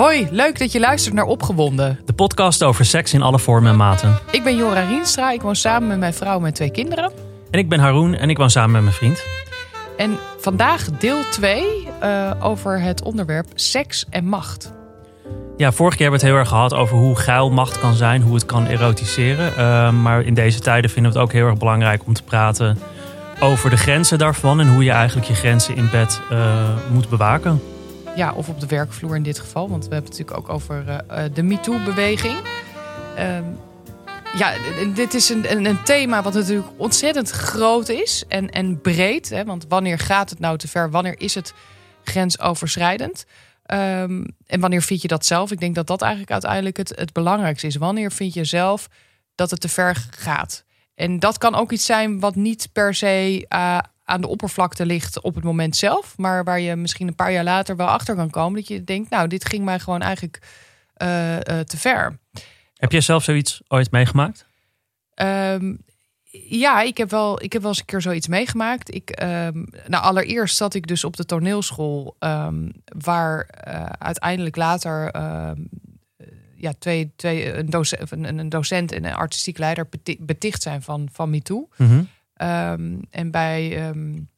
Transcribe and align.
Hoi, 0.00 0.28
leuk 0.30 0.58
dat 0.58 0.72
je 0.72 0.80
luistert 0.80 1.14
naar 1.14 1.24
Opgewonden. 1.24 1.98
De 2.04 2.12
podcast 2.12 2.62
over 2.62 2.84
seks 2.84 3.12
in 3.12 3.22
alle 3.22 3.38
vormen 3.38 3.70
en 3.70 3.76
maten. 3.76 4.18
Ik 4.30 4.42
ben 4.42 4.56
Jora 4.56 4.80
Rienstra, 4.80 5.30
ik 5.30 5.42
woon 5.42 5.56
samen 5.56 5.88
met 5.88 5.98
mijn 5.98 6.14
vrouw 6.14 6.34
en 6.34 6.40
mijn 6.40 6.54
twee 6.54 6.70
kinderen. 6.70 7.12
En 7.50 7.58
ik 7.58 7.68
ben 7.68 7.80
Haroon 7.80 8.14
en 8.14 8.30
ik 8.30 8.36
woon 8.36 8.50
samen 8.50 8.70
met 8.70 8.82
mijn 8.82 8.94
vriend. 8.94 9.24
En 9.96 10.18
vandaag 10.38 10.90
deel 10.90 11.18
2 11.30 11.88
uh, 12.02 12.30
over 12.40 12.80
het 12.80 13.02
onderwerp 13.02 13.46
seks 13.54 14.06
en 14.10 14.24
macht. 14.24 14.72
Ja, 15.56 15.72
vorige 15.72 15.96
keer 15.96 16.10
hebben 16.10 16.20
we 16.20 16.26
het 16.26 16.34
heel 16.34 16.44
erg 16.44 16.48
gehad 16.48 16.74
over 16.74 16.96
hoe 16.96 17.16
geil 17.16 17.50
macht 17.50 17.78
kan 17.78 17.94
zijn, 17.94 18.22
hoe 18.22 18.34
het 18.34 18.46
kan 18.46 18.66
erotiseren. 18.66 19.52
Uh, 19.58 19.90
maar 19.90 20.22
in 20.22 20.34
deze 20.34 20.60
tijden 20.60 20.90
vinden 20.90 21.12
we 21.12 21.18
het 21.18 21.26
ook 21.26 21.32
heel 21.32 21.46
erg 21.46 21.58
belangrijk 21.58 22.02
om 22.06 22.12
te 22.12 22.22
praten 22.22 22.78
over 23.40 23.70
de 23.70 23.76
grenzen 23.76 24.18
daarvan 24.18 24.60
en 24.60 24.72
hoe 24.72 24.84
je 24.84 24.90
eigenlijk 24.90 25.28
je 25.28 25.34
grenzen 25.34 25.76
in 25.76 25.88
bed 25.90 26.20
uh, 26.32 26.38
moet 26.92 27.08
bewaken. 27.08 27.60
Ja, 28.16 28.32
of 28.32 28.48
op 28.48 28.60
de 28.60 28.66
werkvloer 28.66 29.16
in 29.16 29.22
dit 29.22 29.38
geval, 29.38 29.68
want 29.68 29.88
we 29.88 29.94
hebben 29.94 30.10
het 30.10 30.18
natuurlijk 30.18 30.48
ook 30.48 30.54
over 30.54 31.04
uh, 31.10 31.24
de 31.34 31.42
MeToo-beweging. 31.42 32.38
Uh, 33.18 33.38
ja, 34.34 34.54
dit 34.94 35.14
is 35.14 35.28
een, 35.28 35.66
een, 35.66 35.82
thema 35.82 36.22
wat 36.22 36.34
natuurlijk 36.34 36.68
ontzettend 36.76 37.30
groot 37.30 37.88
is 37.88 38.24
en, 38.28 38.50
en 38.50 38.80
breed. 38.80 39.28
Hè, 39.28 39.44
want 39.44 39.64
wanneer 39.68 39.98
gaat 39.98 40.30
het 40.30 40.38
nou 40.38 40.58
te 40.58 40.68
ver? 40.68 40.90
Wanneer 40.90 41.20
is 41.20 41.34
het 41.34 41.54
grensoverschrijdend? 42.04 43.24
Um, 43.66 44.26
en 44.46 44.60
wanneer 44.60 44.82
vind 44.82 45.02
je 45.02 45.08
dat 45.08 45.26
zelf? 45.26 45.50
Ik 45.50 45.60
denk 45.60 45.74
dat 45.74 45.86
dat 45.86 46.02
eigenlijk 46.02 46.32
uiteindelijk 46.32 46.76
het, 46.76 46.92
het 46.96 47.12
belangrijkste 47.12 47.66
is. 47.66 47.76
Wanneer 47.76 48.12
vind 48.12 48.34
je 48.34 48.44
zelf 48.44 48.88
dat 49.34 49.50
het 49.50 49.60
te 49.60 49.68
ver 49.68 50.06
gaat? 50.10 50.64
En 50.94 51.18
dat 51.18 51.38
kan 51.38 51.54
ook 51.54 51.72
iets 51.72 51.84
zijn 51.84 52.20
wat 52.20 52.34
niet 52.34 52.68
per 52.72 52.94
se 52.94 53.46
uh, 53.48 53.78
aan 54.10 54.20
de 54.20 54.28
oppervlakte 54.28 54.86
ligt 54.86 55.20
op 55.20 55.34
het 55.34 55.44
moment 55.44 55.76
zelf, 55.76 56.16
maar 56.16 56.44
waar 56.44 56.60
je 56.60 56.76
misschien 56.76 57.08
een 57.08 57.14
paar 57.14 57.32
jaar 57.32 57.44
later 57.44 57.76
wel 57.76 57.86
achter 57.86 58.14
kan 58.14 58.30
komen 58.30 58.54
dat 58.54 58.68
je 58.68 58.84
denkt, 58.84 59.10
nou, 59.10 59.28
dit 59.28 59.48
ging 59.48 59.64
mij 59.64 59.78
gewoon 59.78 60.00
eigenlijk 60.00 60.42
uh, 60.96 61.34
uh, 61.34 61.40
te 61.40 61.76
ver. 61.76 62.18
Heb 62.74 62.92
jij 62.92 63.00
zelf 63.00 63.24
zoiets 63.24 63.62
ooit 63.68 63.90
meegemaakt? 63.90 64.46
Um, 65.14 65.78
ja, 66.32 66.80
ik 66.80 66.96
heb, 66.96 67.10
wel, 67.10 67.42
ik 67.42 67.52
heb 67.52 67.62
wel 67.62 67.70
eens 67.70 67.80
een 67.80 67.84
keer 67.84 68.00
zoiets 68.00 68.26
meegemaakt. 68.26 68.94
Ik, 68.94 69.22
um, 69.22 69.68
nou, 69.86 70.04
allereerst 70.04 70.56
zat 70.56 70.74
ik 70.74 70.86
dus 70.86 71.04
op 71.04 71.16
de 71.16 71.24
toneelschool, 71.24 72.16
um, 72.18 72.72
waar 72.98 73.48
uh, 73.68 73.84
uiteindelijk 73.84 74.56
later 74.56 75.10
ja, 76.60 76.72
twee, 76.78 77.12
twee, 77.16 77.54
een, 77.54 77.70
docent, 77.70 78.10
een, 78.10 78.38
een 78.38 78.48
docent 78.48 78.92
en 78.92 79.04
een 79.04 79.14
artistiek 79.14 79.58
leider 79.58 79.88
beticht 80.18 80.62
zijn 80.62 80.82
van, 80.82 81.08
van 81.12 81.30
MeToo. 81.30 81.68
Mm 81.76 81.86
-hmm. 81.88 82.08
Um, 82.42 83.00
en 83.10 83.30
bij, 83.30 83.88
um, 83.88 84.28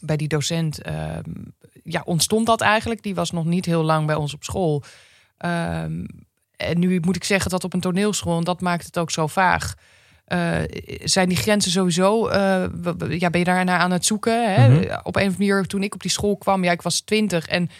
bij 0.00 0.16
die 0.16 0.28
docent 0.28 0.86
um, 0.86 1.54
ja, 1.82 2.02
ontstond 2.04 2.46
dat 2.46 2.60
eigenlijk. 2.60 3.02
Die 3.02 3.14
was 3.14 3.30
nog 3.30 3.44
niet 3.44 3.64
heel 3.64 3.82
lang 3.82 4.06
bij 4.06 4.14
ons 4.14 4.34
op 4.34 4.44
school. 4.44 4.82
en 5.36 6.78
nu 6.78 7.00
moet 7.00 7.16
ik 7.16 7.24
zeggen 7.24 7.50
dat 7.50 7.64
op 7.64 7.72
een 7.72 7.80
toneelschool, 7.80 8.38
en 8.38 8.44
dat 8.44 8.60
maakt 8.60 8.86
het 8.86 8.98
ook 8.98 9.10
zo 9.10 9.26
vaag. 9.26 9.74
Uh, 10.28 10.58
zijn 11.04 11.28
die 11.28 11.38
grenzen 11.38 11.70
sowieso, 11.70 12.28
uh, 12.28 12.64
ja, 13.08 13.30
ben 13.30 13.38
je 13.38 13.44
daarna 13.44 13.78
aan 13.78 13.90
het 13.90 14.06
zoeken? 14.06 14.54
Hè? 14.54 14.68
Mm 14.68 14.74
-hmm. 14.74 14.82
Op 14.82 14.90
een 14.92 14.98
of 15.02 15.14
andere 15.14 15.30
manier, 15.38 15.66
toen 15.66 15.82
ik 15.82 15.94
op 15.94 16.02
die 16.02 16.10
school 16.10 16.36
kwam, 16.36 16.64
ja, 16.64 16.72
ik 16.72 16.82
was 16.82 17.00
twintig 17.00 17.46
en 17.46 17.70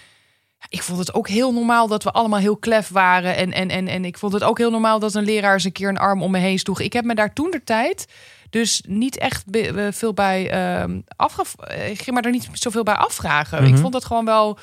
ik 0.69 0.83
vond 0.83 0.99
het 0.99 1.15
ook 1.15 1.29
heel 1.29 1.53
normaal 1.53 1.89
dat 1.89 2.03
we 2.03 2.11
allemaal 2.11 2.39
heel 2.39 2.57
klef 2.57 2.89
waren. 2.89 3.37
En, 3.37 3.53
en, 3.53 3.69
en, 3.69 3.89
en 3.89 4.05
ik 4.05 4.19
vond 4.19 4.33
het 4.33 4.43
ook 4.43 4.59
heel 4.59 4.71
normaal 4.71 4.99
dat 4.99 5.15
een 5.15 5.25
leraar 5.25 5.53
eens 5.53 5.65
een 5.65 5.73
keer 5.73 5.89
een 5.89 5.99
arm 5.99 6.23
om 6.23 6.31
me 6.31 6.39
heen 6.39 6.59
sloeg. 6.59 6.81
Ik 6.81 6.93
heb 6.93 7.05
me 7.05 7.15
daar 7.15 7.33
toen 7.33 7.51
de 7.51 7.65
tijd 7.65 8.07
dus 8.55 8.83
niet 8.87 9.19
echt 9.19 9.45
veel 9.91 10.13
bij 10.13 10.55
uh, 10.89 10.97
afgef... 11.17 11.55
Ik 11.89 12.03
ging 12.03 12.17
me 12.17 12.23
daar 12.23 12.33
niet 12.33 12.49
zoveel 12.53 12.83
bij 12.83 12.95
afvragen. 12.95 13.59
Mm 13.59 13.65
-hmm. 13.65 13.75
Ik 13.75 13.81
vond 13.81 13.93
dat 13.93 14.05
gewoon 14.05 14.25
wel... 14.25 14.59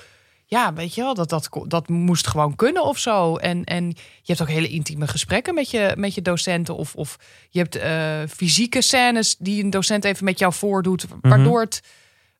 Ja, 0.46 0.74
weet 0.74 0.96
je 0.96 1.02
wel, 1.02 1.14
dat, 1.14 1.30
dat, 1.30 1.50
dat 1.68 1.90
moest 1.90 2.28
gewoon 2.28 2.56
kunnen 2.56 2.84
of 2.84 2.98
zo. 2.98 3.36
En, 3.36 3.64
en 3.64 3.88
je 3.88 3.96
hebt 4.24 4.42
ook 4.42 4.50
hele 4.50 4.68
intieme 4.68 5.08
gesprekken 5.08 5.54
met 5.54 5.72
je, 5.72 5.94
met 5.98 6.14
je 6.14 6.22
docenten. 6.22 6.76
Of, 6.76 6.96
of 6.96 7.18
je 7.50 7.60
hebt 7.60 7.78
uh, 7.78 8.30
fysieke 8.36 8.82
scènes 8.82 9.36
die 9.38 9.64
een 9.64 9.70
docent 9.70 10.06
even 10.06 10.26
met 10.26 10.40
jou 10.40 10.54
voordoet. 10.54 11.06
Mm 11.08 11.18
-hmm. 11.22 11.30
waardoor, 11.30 11.62
het, 11.62 11.84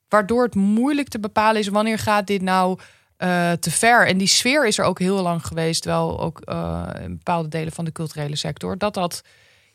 waardoor 0.08 0.44
het 0.44 0.54
moeilijk 0.54 1.08
te 1.08 1.20
bepalen 1.20 1.60
is... 1.60 1.68
wanneer 1.68 1.98
gaat 1.98 2.26
dit 2.26 2.42
nou 2.42 2.78
uh, 3.18 3.52
te 3.52 3.70
ver. 3.70 4.06
En 4.06 4.18
die 4.18 4.26
sfeer 4.26 4.66
is 4.66 4.78
er 4.78 4.84
ook 4.84 4.98
heel 4.98 5.22
lang 5.22 5.46
geweest, 5.46 5.84
wel 5.84 6.20
ook 6.20 6.42
uh, 6.44 6.88
in 7.02 7.16
bepaalde 7.16 7.48
delen 7.48 7.72
van 7.72 7.84
de 7.84 7.92
culturele 7.92 8.36
sector. 8.36 8.78
Dat 8.78 8.94
dat, 8.94 9.22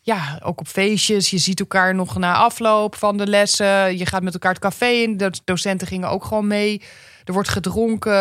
ja, 0.08 0.40
ook 0.44 0.60
op 0.60 0.68
feestjes, 0.68 1.30
je 1.30 1.38
ziet 1.38 1.60
elkaar 1.60 1.96
nog 1.96 2.18
na 2.18 2.34
afloop 2.34 2.96
van 2.96 3.18
de 3.18 3.28
lessen. 3.28 3.98
Je 3.98 4.06
gaat 4.06 4.24
met 4.24 4.34
elkaar 4.34 4.52
het 4.52 4.62
café 4.62 4.88
in. 4.88 5.18
De 5.18 5.32
docenten 5.44 5.88
gingen 5.88 6.10
ook 6.10 6.24
gewoon 6.24 6.48
mee. 6.48 6.82
Er 7.24 7.34
wordt 7.34 7.50
gedronken. 7.50 8.12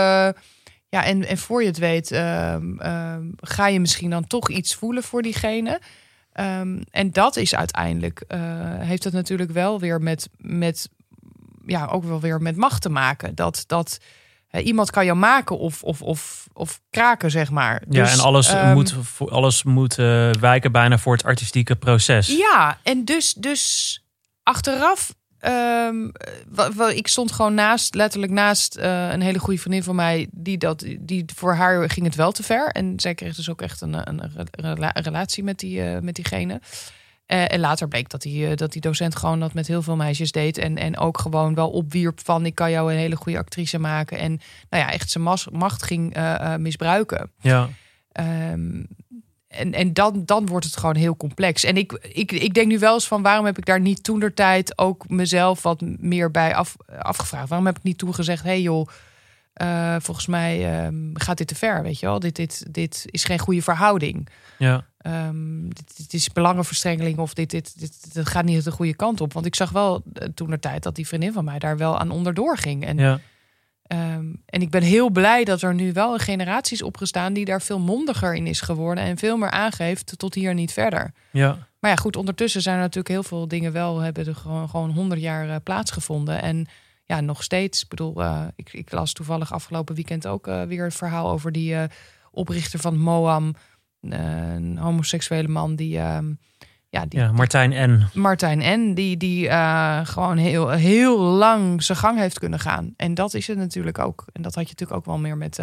Ja, 0.89 1.05
en, 1.05 1.27
en 1.27 1.39
voor 1.39 1.61
je 1.61 1.69
het 1.69 1.79
weet, 1.79 2.13
uh, 2.13 2.57
ga 3.37 3.67
je 3.67 3.81
misschien 3.81 4.11
dan 4.11 4.27
toch 4.27 4.51
iets 4.51 4.75
voelen 4.75 5.03
voor 5.03 5.23
diegene. 5.23 5.81
Um, 6.41 6.83
en 6.91 7.11
dat 7.11 7.37
is 7.37 7.55
uiteindelijk, 7.55 8.25
uh, 8.29 8.41
heeft 8.79 9.05
het 9.05 9.13
natuurlijk 9.13 9.51
wel 9.51 9.81
weer 9.81 10.01
met, 10.01 10.29
met, 10.37 10.89
ja, 11.67 11.87
ook 11.87 12.05
wel 12.05 12.21
weer 12.21 12.43
met 12.43 12.57
macht 12.57 12.83
te 12.83 12.89
maken. 12.89 13.35
Dat, 13.35 13.65
dat, 13.67 13.99
iemand 14.51 14.91
kan 14.91 15.05
jou 15.05 15.19
maken 15.19 15.59
of, 15.59 15.83
of, 15.83 16.03
of, 16.03 16.49
of 16.53 16.81
kraken, 16.91 17.31
zeg 17.31 17.51
maar. 17.51 17.83
Ja, 17.89 18.03
dus, 18.03 18.13
en 18.13 18.21
alles 18.21 18.53
um, 18.53 18.73
moet, 18.73 18.95
alles 19.29 19.63
moet 19.63 19.99
uh, 19.99 20.31
wijken 20.31 20.73
bijna 20.73 20.99
voor 20.99 21.13
het 21.13 21.25
artistieke 21.25 21.77
proces. 21.77 22.27
Ja, 22.27 22.79
en 22.83 23.05
dus, 23.05 23.35
dus 23.35 24.05
achteraf. 24.43 25.15
Um, 25.41 26.13
ik 26.95 27.09
stond 27.09 27.33
gewoon 27.33 27.55
naast, 27.55 27.95
letterlijk 27.95 28.33
naast 28.33 28.77
uh, 28.77 29.11
een 29.11 29.21
hele 29.21 29.39
goede 29.39 29.61
vriendin 29.61 29.83
van 29.83 29.95
mij. 29.95 30.29
Die, 30.31 30.59
dat, 30.59 30.85
die 30.99 31.25
voor 31.35 31.55
haar 31.55 31.91
ging 31.91 32.07
het 32.07 32.15
wel 32.15 32.33
te 32.33 32.43
ver. 32.43 32.69
En 32.69 33.01
zij 33.01 33.15
kreeg 33.15 33.35
dus 33.35 33.51
ook 33.51 33.63
echt 33.63 33.81
een, 33.81 34.09
een, 34.09 34.47
een 34.51 34.93
relatie 35.03 35.45
met, 35.45 35.59
die, 35.59 35.83
met 35.83 36.15
diegene. 36.15 36.61
Uh, 37.33 37.53
en 37.53 37.61
later 37.61 37.89
bleek 37.89 38.09
dat 38.09 38.23
die, 38.23 38.49
uh, 38.49 38.57
dat 38.57 38.73
die 38.73 38.81
docent 38.81 39.17
gewoon 39.17 39.41
dat 39.41 39.55
met 39.55 39.67
heel 39.67 39.83
veel 39.83 39.97
meisjes 39.97 40.33
deed. 40.33 40.59
En, 40.59 40.77
en 40.77 40.99
ook 40.99 41.19
gewoon 41.19 41.55
wel 41.55 41.71
opwierp 41.71 42.21
van 42.25 42.47
ik 42.47 42.55
kan 42.55 42.71
jou 42.71 42.93
een 42.93 42.99
hele 42.99 43.17
goede 43.17 43.39
actrice 43.39 43.79
maken. 43.79 44.19
En 44.19 44.41
nou 44.71 44.83
ja, 44.83 44.93
echt 44.93 45.11
zijn 45.11 45.25
macht 45.53 45.83
ging 45.83 46.17
uh, 46.17 46.57
misbruiken. 46.57 47.31
Ja. 47.41 47.69
Um, 48.53 48.87
en 49.49 49.73
en 49.73 49.93
dan, 49.93 50.23
dan 50.25 50.47
wordt 50.47 50.65
het 50.67 50.77
gewoon 50.77 50.97
heel 50.97 51.17
complex. 51.17 51.65
En 51.65 51.77
ik, 51.77 51.93
ik, 51.93 52.33
ik 52.33 52.55
denk 52.55 52.67
nu 52.67 52.79
wel 52.79 52.95
eens 52.95 53.07
van 53.07 53.23
waarom 53.23 53.45
heb 53.45 53.59
ik 53.59 53.67
daar 53.67 53.81
niet 53.81 54.05
toen 54.05 54.21
der 54.21 54.35
tijd 54.35 54.79
ook 54.79 55.09
mezelf 55.09 55.63
wat 55.63 55.81
meer 55.99 56.31
bij 56.31 56.55
af, 56.55 56.77
afgevraagd. 56.99 57.49
Waarom 57.49 57.67
heb 57.67 57.77
ik 57.77 57.83
niet 57.83 57.99
toen 57.99 58.15
gezegd, 58.15 58.43
hé 58.43 58.49
hey 58.49 58.61
joh, 58.61 58.89
volgens 60.03 60.27
mij 60.27 60.87
um, 60.87 61.11
gaat 61.15 61.39
dit 61.39 61.47
te 61.47 61.55
ver, 61.55 61.83
weet 61.83 62.01
je 62.01 62.07
wel. 62.07 62.19
Dit, 62.19 62.37
dit, 62.37 62.67
dit 62.71 63.03
is 63.07 63.25
geen 63.25 63.39
goede 63.39 63.63
verhouding. 63.63 64.29
Ja. 64.59 64.87
Um, 65.07 65.75
dit, 65.75 65.97
dit, 65.97 66.13
is 66.13 66.33
belangenverstrengeling 66.33 67.19
of 67.19 67.35
dit, 67.35 67.51
dit, 67.51 67.79
dit, 67.79 68.15
dit, 68.15 68.29
gaat 68.29 68.45
niet 68.45 68.65
de 68.65 68.71
goede 68.71 68.95
kant 68.95 69.21
op. 69.21 69.33
Want 69.33 69.47
ik 69.47 69.55
zag 69.55 69.71
wel 69.71 70.03
uh, 70.13 70.29
toen 70.35 70.51
de 70.51 70.59
tijd 70.59 70.83
dat 70.83 70.95
die 70.95 71.07
vriendin 71.07 71.33
van 71.33 71.45
mij 71.45 71.59
daar 71.59 71.77
wel 71.77 71.99
aan 71.99 72.11
onderdoor 72.11 72.57
ging. 72.59 72.85
En, 72.85 72.99
ja. 72.99 73.21
um, 73.89 74.43
en 74.47 74.63
ik 74.63 74.71
ben 74.71 74.83
heel 74.83 75.11
blij 75.11 75.45
dat 75.45 75.63
er 75.63 75.75
nu 75.75 75.93
wel 75.93 76.13
een 76.13 76.21
generatie 76.21 76.77
is 76.77 76.83
opgestaan 76.83 77.33
die 77.33 77.45
daar 77.45 77.63
veel 77.63 77.79
mondiger 77.79 78.35
in 78.35 78.47
is 78.47 78.61
geworden 78.61 79.05
en 79.05 79.19
veel 79.19 79.37
meer 79.37 79.51
aangeeft 79.51 80.19
tot 80.19 80.35
hier 80.35 80.55
niet 80.55 80.73
verder. 80.73 81.13
Ja. 81.31 81.69
Maar 81.79 81.91
ja, 81.91 81.97
goed, 81.97 82.17
ondertussen 82.17 82.63
zijn 82.63 82.77
er 82.77 82.83
natuurlijk 82.83 83.09
heel 83.09 83.23
veel 83.23 83.49
dingen 83.49 83.73
wel, 83.73 83.99
hebben 83.99 84.27
er 84.27 84.35
gewoon, 84.35 84.69
gewoon 84.69 84.91
100 84.91 85.21
jaar 85.21 85.49
uh, 85.49 85.57
plaatsgevonden. 85.63 86.43
En 86.43 86.67
ja, 87.05 87.21
nog 87.21 87.43
steeds. 87.43 87.83
Ik 87.83 87.89
bedoel, 87.89 88.23
uh, 88.23 88.43
ik, 88.57 88.73
ik, 88.73 88.93
las 88.93 89.13
toevallig 89.13 89.53
afgelopen 89.53 89.95
weekend 89.95 90.27
ook 90.27 90.47
uh, 90.47 90.63
weer 90.63 90.85
het 90.85 90.95
verhaal 90.95 91.31
over 91.31 91.53
die 91.53 91.77
oprichter 92.31 92.79
van 92.79 92.99
Moam. 92.99 93.55
Een 94.13 94.79
homoseksuele 94.79 95.49
man 95.49 95.77
die. 95.77 95.91
ja, 96.89 97.07
die, 97.09 97.21
ja, 97.21 97.33
Martijn 97.33 97.91
N. 97.91 98.19
Martijn 98.19 98.81
N. 98.81 98.95
Die, 98.95 99.17
die 99.17 99.51
gewoon 100.05 100.37
heel, 100.37 100.69
heel 100.69 101.19
lang 101.19 101.83
zijn 101.83 101.99
gang 101.99 102.19
heeft 102.19 102.39
kunnen 102.39 102.61
gaan. 102.61 102.93
En 102.97 103.15
dat 103.15 103.35
is 103.35 103.47
het 103.47 103.59
natuurlijk 103.59 103.99
ook. 103.99 104.25
En 104.33 104.43
dat 104.43 104.55
had 104.55 104.65
je 104.65 104.71
natuurlijk 104.71 104.99
ook 104.99 105.07
wel 105.07 105.19
meer 105.19 105.37
met, 105.37 105.61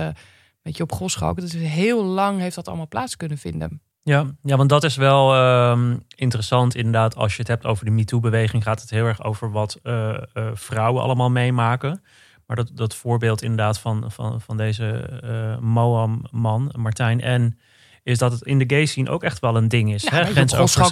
met 0.61 0.77
je 0.77 0.83
op 0.83 0.91
Goscho 0.91 1.27
ook. 1.27 1.39
Dus 1.39 1.53
heel 1.53 2.03
lang 2.03 2.39
heeft 2.39 2.55
dat 2.55 2.67
allemaal 2.67 2.87
plaats 2.87 3.17
kunnen 3.17 3.37
vinden. 3.37 3.81
Ja, 4.03 4.25
ja, 4.41 4.57
want 4.57 4.69
dat 4.69 4.83
is 4.83 4.95
wel 4.95 5.35
uh, 5.35 5.93
interessant 6.15 6.75
inderdaad. 6.75 7.15
Als 7.15 7.33
je 7.33 7.39
het 7.39 7.47
hebt 7.47 7.65
over 7.65 7.85
de 7.85 7.91
MeToo-beweging, 7.91 8.63
gaat 8.63 8.81
het 8.81 8.89
heel 8.89 9.05
erg 9.05 9.23
over 9.23 9.51
wat 9.51 9.79
uh, 9.83 10.17
uh, 10.33 10.47
vrouwen 10.53 11.03
allemaal 11.03 11.29
meemaken. 11.29 12.03
Maar 12.45 12.55
dat, 12.55 12.71
dat 12.73 12.95
voorbeeld 12.95 13.41
inderdaad 13.41 13.79
van, 13.79 14.11
van, 14.11 14.41
van 14.41 14.57
deze 14.57 15.19
uh, 15.23 15.57
Moam-man, 15.57 16.73
Martijn 16.77 17.41
N., 17.41 17.59
is 18.03 18.17
dat 18.17 18.31
het 18.31 18.41
in 18.41 18.59
de 18.59 18.63
gay 18.67 18.85
scene 18.85 19.09
ook 19.09 19.23
echt 19.23 19.39
wel 19.39 19.55
een 19.55 19.67
ding 19.67 19.93
is. 19.93 20.03
Ja, 20.03 20.09
hè? 20.09 20.33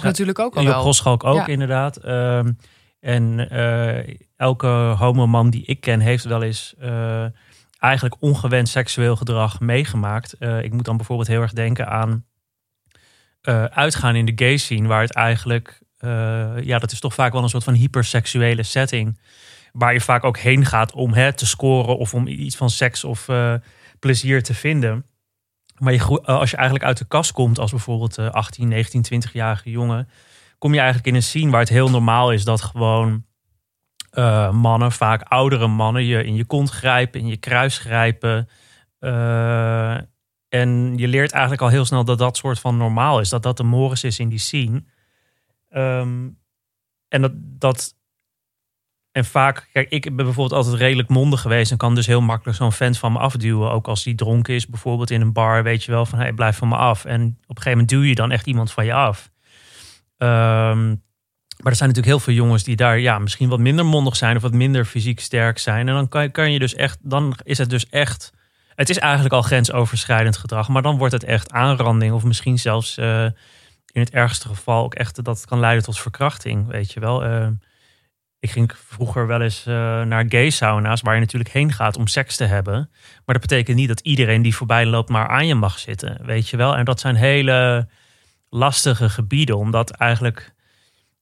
Natuurlijk 0.02 0.38
ook 0.38 0.56
al. 0.56 0.82
Goschalk 0.82 1.24
ook, 1.24 1.36
ja. 1.36 1.46
inderdaad. 1.46 2.08
Um, 2.08 2.58
en 3.00 3.48
elke 4.36 4.66
homoman 4.98 5.50
die 5.50 5.64
ik 5.64 5.80
ken 5.80 6.00
heeft 6.00 6.24
wel 6.24 6.42
eens 6.42 6.74
eigenlijk 7.78 8.14
ongewenst 8.20 8.72
seksueel 8.72 9.16
gedrag 9.16 9.60
meegemaakt. 9.60 10.36
ik 10.62 10.72
moet 10.72 10.84
dan 10.84 10.96
bijvoorbeeld 10.96 11.28
heel 11.28 11.40
erg 11.40 11.52
denken 11.52 11.88
aan 11.88 12.24
uh, 13.42 13.64
uitgaan 13.64 14.16
in 14.16 14.24
de 14.24 14.32
gay 14.36 14.56
scene, 14.56 14.88
waar 14.88 15.00
het 15.00 15.14
eigenlijk, 15.14 15.80
uh, 16.00 16.50
ja, 16.60 16.78
dat 16.78 16.92
is 16.92 17.00
toch 17.00 17.14
vaak 17.14 17.32
wel 17.32 17.42
een 17.42 17.48
soort 17.48 17.64
van 17.64 17.74
hyperseksuele 17.74 18.62
setting. 18.62 19.20
Waar 19.72 19.92
je 19.92 20.00
vaak 20.00 20.24
ook 20.24 20.38
heen 20.38 20.64
gaat 20.64 20.92
om 20.92 21.12
hè, 21.12 21.32
te 21.32 21.46
scoren 21.46 21.98
of 21.98 22.14
om 22.14 22.26
iets 22.26 22.56
van 22.56 22.70
seks 22.70 23.04
of 23.04 23.28
uh, 23.28 23.54
plezier 23.98 24.42
te 24.42 24.54
vinden. 24.54 25.06
Maar 25.82 25.92
je, 25.92 26.22
als 26.22 26.50
je 26.50 26.56
eigenlijk 26.56 26.86
uit 26.86 26.98
de 26.98 27.04
kast 27.04 27.32
komt 27.32 27.58
als 27.58 27.70
bijvoorbeeld 27.70 28.18
18, 28.18 28.68
19, 28.68 29.04
20-jarige 29.14 29.70
jongen, 29.70 30.08
kom 30.58 30.72
je 30.72 30.78
eigenlijk 30.78 31.08
in 31.08 31.14
een 31.14 31.22
scene 31.22 31.50
waar 31.50 31.60
het 31.60 31.68
heel 31.68 31.90
normaal 31.90 32.32
is 32.32 32.44
dat 32.44 32.62
gewoon 32.62 33.24
uh, 34.12 34.50
mannen, 34.50 34.92
vaak 34.92 35.22
oudere 35.22 35.66
mannen, 35.66 36.04
je 36.04 36.24
in 36.24 36.34
je 36.34 36.44
kont 36.44 36.70
grijpen, 36.70 37.20
in 37.20 37.26
je 37.26 37.36
kruis 37.36 37.78
grijpen. 37.78 38.48
Uh, 39.00 39.94
en 40.48 40.96
je 40.96 41.08
leert 41.08 41.32
eigenlijk 41.32 41.62
al 41.62 41.68
heel 41.68 41.84
snel 41.84 42.04
dat 42.04 42.18
dat 42.18 42.36
soort 42.36 42.58
van 42.58 42.76
normaal 42.76 43.20
is. 43.20 43.28
Dat 43.28 43.42
dat 43.42 43.56
de 43.56 43.62
Morris 43.62 44.04
is 44.04 44.18
in 44.18 44.28
die 44.28 44.38
scene. 44.38 44.84
Um, 45.70 46.38
en 47.08 47.20
dat, 47.20 47.32
dat. 47.34 47.94
En 49.12 49.24
vaak, 49.24 49.68
kijk, 49.72 49.90
ik 49.90 50.02
ben 50.02 50.16
bijvoorbeeld 50.16 50.52
altijd 50.52 50.74
redelijk 50.76 51.08
mondig 51.08 51.40
geweest. 51.40 51.70
En 51.70 51.76
kan 51.76 51.94
dus 51.94 52.06
heel 52.06 52.20
makkelijk 52.20 52.58
zo'n 52.58 52.72
vent 52.72 52.98
van 52.98 53.12
me 53.12 53.18
afduwen. 53.18 53.70
Ook 53.70 53.86
als 53.86 54.02
die 54.02 54.14
dronken 54.14 54.54
is, 54.54 54.66
bijvoorbeeld 54.66 55.10
in 55.10 55.20
een 55.20 55.32
bar. 55.32 55.62
Weet 55.62 55.84
je 55.84 55.90
wel 55.90 56.06
van 56.06 56.18
hey, 56.18 56.32
blijf 56.32 56.56
van 56.56 56.68
me 56.68 56.76
af. 56.76 57.04
En 57.04 57.22
op 57.22 57.56
een 57.56 57.62
gegeven 57.62 57.70
moment 57.70 57.88
duw 57.88 58.02
je 58.02 58.14
dan 58.14 58.30
echt 58.30 58.46
iemand 58.46 58.72
van 58.72 58.84
je 58.84 58.92
af. 58.92 59.30
Um, 60.18 61.02
maar 61.62 61.72
er 61.72 61.78
zijn 61.78 61.88
natuurlijk 61.88 62.16
heel 62.16 62.24
veel 62.24 62.44
jongens 62.44 62.64
die 62.64 62.76
daar 62.76 62.98
ja, 62.98 63.18
misschien 63.18 63.48
wat 63.48 63.58
minder 63.58 63.86
mondig 63.86 64.16
zijn 64.16 64.36
of 64.36 64.42
wat 64.42 64.52
minder 64.52 64.84
fysiek 64.84 65.20
sterk 65.20 65.58
zijn. 65.58 65.88
En 65.88 65.94
dan 65.94 66.08
kan, 66.08 66.30
kan 66.30 66.52
je 66.52 66.58
dus 66.58 66.74
echt, 66.74 66.98
dan 67.00 67.36
is 67.42 67.58
het 67.58 67.70
dus 67.70 67.88
echt. 67.88 68.32
Het 68.74 68.88
is 68.88 68.98
eigenlijk 68.98 69.34
al 69.34 69.42
grensoverschrijdend 69.42 70.36
gedrag, 70.36 70.68
maar 70.68 70.82
dan 70.82 70.98
wordt 70.98 71.12
het 71.12 71.24
echt 71.24 71.50
aanranding. 71.52 72.12
Of 72.12 72.24
misschien 72.24 72.58
zelfs 72.58 72.98
uh, 72.98 73.24
in 73.92 74.00
het 74.00 74.10
ergste 74.10 74.48
geval 74.48 74.84
ook 74.84 74.94
echt 74.94 75.24
dat 75.24 75.36
het 75.36 75.46
kan 75.46 75.60
leiden 75.60 75.84
tot 75.84 75.98
verkrachting. 75.98 76.66
Weet 76.66 76.92
je 76.92 77.00
wel. 77.00 77.26
Uh, 77.26 77.46
ik 78.42 78.50
ging 78.50 78.72
vroeger 78.86 79.26
wel 79.26 79.40
eens 79.40 79.66
uh, 79.66 79.74
naar 80.02 80.24
gay 80.28 80.50
sauna's, 80.50 81.00
waar 81.00 81.14
je 81.14 81.20
natuurlijk 81.20 81.52
heen 81.52 81.72
gaat 81.72 81.96
om 81.96 82.06
seks 82.06 82.36
te 82.36 82.44
hebben. 82.44 82.90
Maar 83.24 83.38
dat 83.38 83.40
betekent 83.40 83.76
niet 83.76 83.88
dat 83.88 84.00
iedereen 84.00 84.42
die 84.42 84.56
voorbij 84.56 84.86
loopt 84.86 85.08
maar 85.08 85.28
aan 85.28 85.46
je 85.46 85.54
mag 85.54 85.78
zitten. 85.78 86.18
Weet 86.22 86.48
je 86.48 86.56
wel. 86.56 86.76
En 86.76 86.84
dat 86.84 87.00
zijn 87.00 87.14
hele 87.14 87.88
lastige 88.48 89.08
gebieden, 89.08 89.58
omdat 89.58 89.90
eigenlijk 89.90 90.54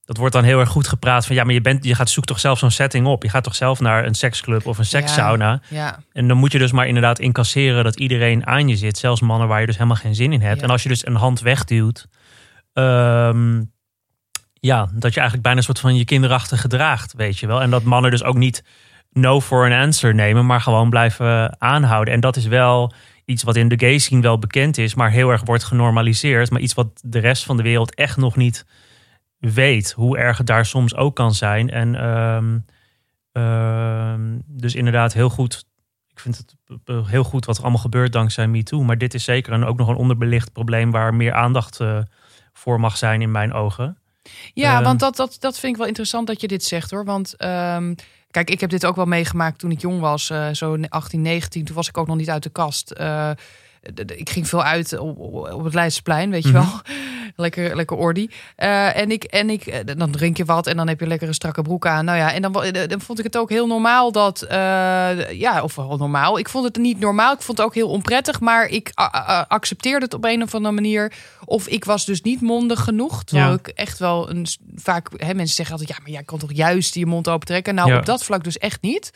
dat 0.05 0.17
wordt 0.17 0.35
dan 0.35 0.45
heel 0.45 0.61
erg 0.61 0.69
goed 0.69 0.89
gepraat 0.89 1.27
van 1.27 1.35
ja, 1.37 1.45
maar 1.45 1.55
je, 1.55 1.61
bent, 1.61 1.85
je 1.85 1.95
gaat 1.95 2.11
zoek 2.11 2.25
toch 2.25 2.41
zelf 2.41 2.59
zo'n 2.59 2.71
setting 2.71 3.07
op. 3.07 3.23
Je 3.23 3.29
gaat 3.29 3.45
toch 3.45 3.55
zelf 3.55 3.81
naar 3.81 4.07
een 4.07 4.15
seksclub 4.15 4.67
of 4.67 4.79
een 4.79 4.85
sekssauna. 4.85 5.61
Ja, 5.69 5.99
En 6.13 6.29
dan 6.29 6.37
moet 6.37 6.53
je 6.53 6.59
dus 6.59 6.73
maar 6.73 6.87
inderdaad 6.87 7.19
incasseren 7.19 7.85
dat 7.85 7.99
iedereen 7.99 8.47
aan 8.47 8.69
je 8.69 8.77
zit. 8.77 8.99
Zelfs 8.99 9.21
mannen 9.21 9.49
waar 9.49 9.61
je 9.61 9.67
dus 9.67 9.77
helemaal 9.77 9.97
geen 9.97 10.15
zin 10.15 10.33
in 10.33 10.41
hebt. 10.41 10.63
En 10.63 10.71
als 10.71 10.83
je 10.83 10.89
dus 10.89 11.07
een 11.07 11.15
hand 11.15 11.41
wegduwt, 11.41 12.09
um, 12.73 13.73
ja, 14.61 14.89
dat 14.93 15.15
je 15.15 15.21
eigenlijk 15.21 15.43
bijna 15.43 15.59
een 15.59 15.65
soort 15.65 15.81
van 15.81 15.97
je 15.97 16.05
kinderachtig 16.05 16.61
gedraagt, 16.61 17.13
weet 17.13 17.39
je 17.39 17.47
wel. 17.47 17.63
En 17.63 17.71
dat 17.71 17.83
mannen 17.83 18.11
dus 18.11 18.23
ook 18.23 18.37
niet 18.37 18.65
no 19.13 19.41
for 19.41 19.65
an 19.65 19.81
answer 19.81 20.15
nemen, 20.15 20.47
maar 20.47 20.61
gewoon 20.61 20.91
blijven 20.91 21.61
aanhouden. 21.61 22.15
En 22.15 22.21
dat 22.21 22.37
is 22.37 22.47
wel 22.47 22.93
iets 23.25 23.43
wat 23.43 23.57
in 23.57 23.69
de 23.69 23.79
gay 23.79 23.99
scene 23.99 24.23
wel 24.23 24.39
bekend 24.39 24.79
is, 24.79 24.95
maar 24.95 25.11
heel 25.11 25.31
erg 25.31 25.43
wordt 25.45 25.65
genormaliseerd. 25.65 26.51
Maar 26.51 26.61
iets 26.61 26.75
wat 26.75 27.01
de 27.05 27.19
rest 27.19 27.45
van 27.45 27.57
de 27.57 27.63
wereld 27.63 27.95
echt 27.95 28.17
nog 28.17 28.37
niet 28.37 28.67
weet 29.39 29.93
hoe 29.93 30.19
erg 30.19 30.39
het 30.39 30.47
daar 30.47 30.67
soms 30.67 30.95
ook 30.95 31.17
kan 31.17 31.35
zijn. 31.35 31.71
En 31.71 31.95
ehm, 31.95 32.59
ehm, 33.33 34.39
dus 34.47 34.75
inderdaad 34.75 35.13
heel 35.13 35.31
goed. 35.31 35.65
Ik 36.09 36.21
vind 36.21 36.37
het 36.37 36.57
heel 37.07 37.25
goed 37.25 37.45
wat 37.45 37.57
er 37.57 37.63
allemaal 37.63 37.81
gebeurt 37.81 38.13
dankzij 38.13 38.49
MeToo. 38.49 38.83
Maar 38.83 38.99
dit 38.99 39.15
is 39.15 39.25
zeker 39.25 39.53
een, 39.53 39.65
ook 39.65 39.79
nog 39.79 39.89
een 39.89 39.97
onderbelicht 39.97 40.53
probleem 40.53 40.91
waar 40.91 41.15
meer 41.15 41.33
aandacht 41.33 41.81
uh, 41.81 41.99
voor 42.53 42.81
mag 42.81 42.97
zijn 42.97 43.23
in 43.23 43.31
mijn 43.31 43.53
ogen. 43.53 44.00
Ja, 44.55 44.75
ehm, 44.75 44.85
want 44.85 45.01
dat, 45.01 45.17
dat, 45.17 45.37
dat 45.39 45.59
vind 45.59 45.73
ik 45.73 45.79
wel 45.79 45.89
interessant 45.89 46.27
dat 46.27 46.41
je 46.41 46.49
dit 46.49 46.65
zegt 46.65 46.91
hoor. 46.91 47.05
Want 47.05 47.35
kijk, 48.31 48.51
ik 48.51 48.61
heb 48.61 48.71
dit 48.71 48.87
ook 48.87 48.97
wel 48.97 49.07
meegemaakt 49.07 49.59
toen 49.59 49.71
ik 49.71 49.81
jong 49.81 50.01
was. 50.01 50.31
Uh, 50.31 50.49
zo 50.53 50.77
18, 50.89 51.23
19. 51.23 51.65
Toen 51.65 51.75
was 51.75 51.89
ik 51.89 51.99
ook 51.99 52.07
nog 52.07 52.17
niet 52.17 52.31
uit 52.31 52.43
de 52.43 52.51
kast. 52.51 52.95
Uh, 53.01 53.31
ik 54.17 54.31
ging 54.31 54.49
veel 54.49 54.63
uit 54.63 54.99
op, 54.99 55.19
op 55.53 55.65
het 55.65 55.75
Leidseplein, 55.75 56.31
weet 56.31 56.43
je 56.43 56.49
mhm. 56.49 56.59
wel. 56.59 56.81
Lekker, 57.37 57.77
lekker 57.77 57.97
ordi. 57.97 58.31
Uh, 58.59 58.97
en 58.97 59.11
ik, 59.11 59.25
en 59.25 59.51
ik, 59.51 59.67
eh, 59.67 59.97
dan 59.97 60.11
drink 60.11 60.37
je 60.37 60.45
wat 60.45 60.67
en 60.67 60.77
dan 60.77 60.89
heb 60.89 61.01
je 61.01 61.07
lekker 61.07 61.29
een 61.29 61.35
strakke 61.35 61.63
broek 61.63 61.87
aan. 61.87 62.05
Nou 62.05 62.19
ja, 62.19 62.33
en 62.33 62.43
dan, 62.43 62.63
eh, 62.63 62.89
dan 62.89 63.01
vond 63.01 63.19
ik 63.19 63.25
het 63.25 63.37
ook 63.37 63.51
heel 63.51 63.67
normaal 63.67 64.13
dat, 64.13 64.43
uh, 64.43 64.51
ja, 65.31 65.63
of 65.63 65.75
wel 65.75 65.97
normaal. 65.97 66.39
Ik 66.39 66.49
vond 66.49 66.65
het 66.65 66.77
niet 66.77 66.99
normaal. 66.99 67.33
Ik 67.33 67.43
vond 67.43 67.59
het 67.59 67.67
ook 67.67 67.75
heel 67.75 67.89
onprettig, 67.89 68.41
maar 68.41 68.67
ik 68.67 68.91
accepteerde 69.49 70.05
het 70.05 70.15
op 70.15 70.25
een 70.25 70.43
of 70.43 70.55
andere 70.55 70.75
manier. 70.75 71.13
Of 71.45 71.69
ik 71.69 71.85
was 71.85 72.05
dus 72.05 72.23
niet 72.23 72.41
mondig 72.41 72.81
genoeg. 72.81 73.25
Terwijl 73.25 73.55
ik 73.55 73.69
echt 73.69 73.99
wel 73.99 74.31
een 74.31 74.47
vaak, 74.75 75.09
hè, 75.17 75.35
mensen 75.35 75.55
zeggen 75.55 75.77
altijd, 75.77 75.97
ja, 75.97 76.03
maar 76.03 76.13
jij 76.13 76.25
kan 76.25 76.39
toch 76.39 76.53
juist 76.53 76.95
je 76.95 77.07
mond 77.07 77.29
open 77.29 77.47
trekken. 77.47 77.75
Nou, 77.75 77.97
op 77.97 78.07
dat 78.07 78.25
vlak 78.25 78.45
dus 78.45 78.59
echt 78.59 78.83
niet. 78.83 79.13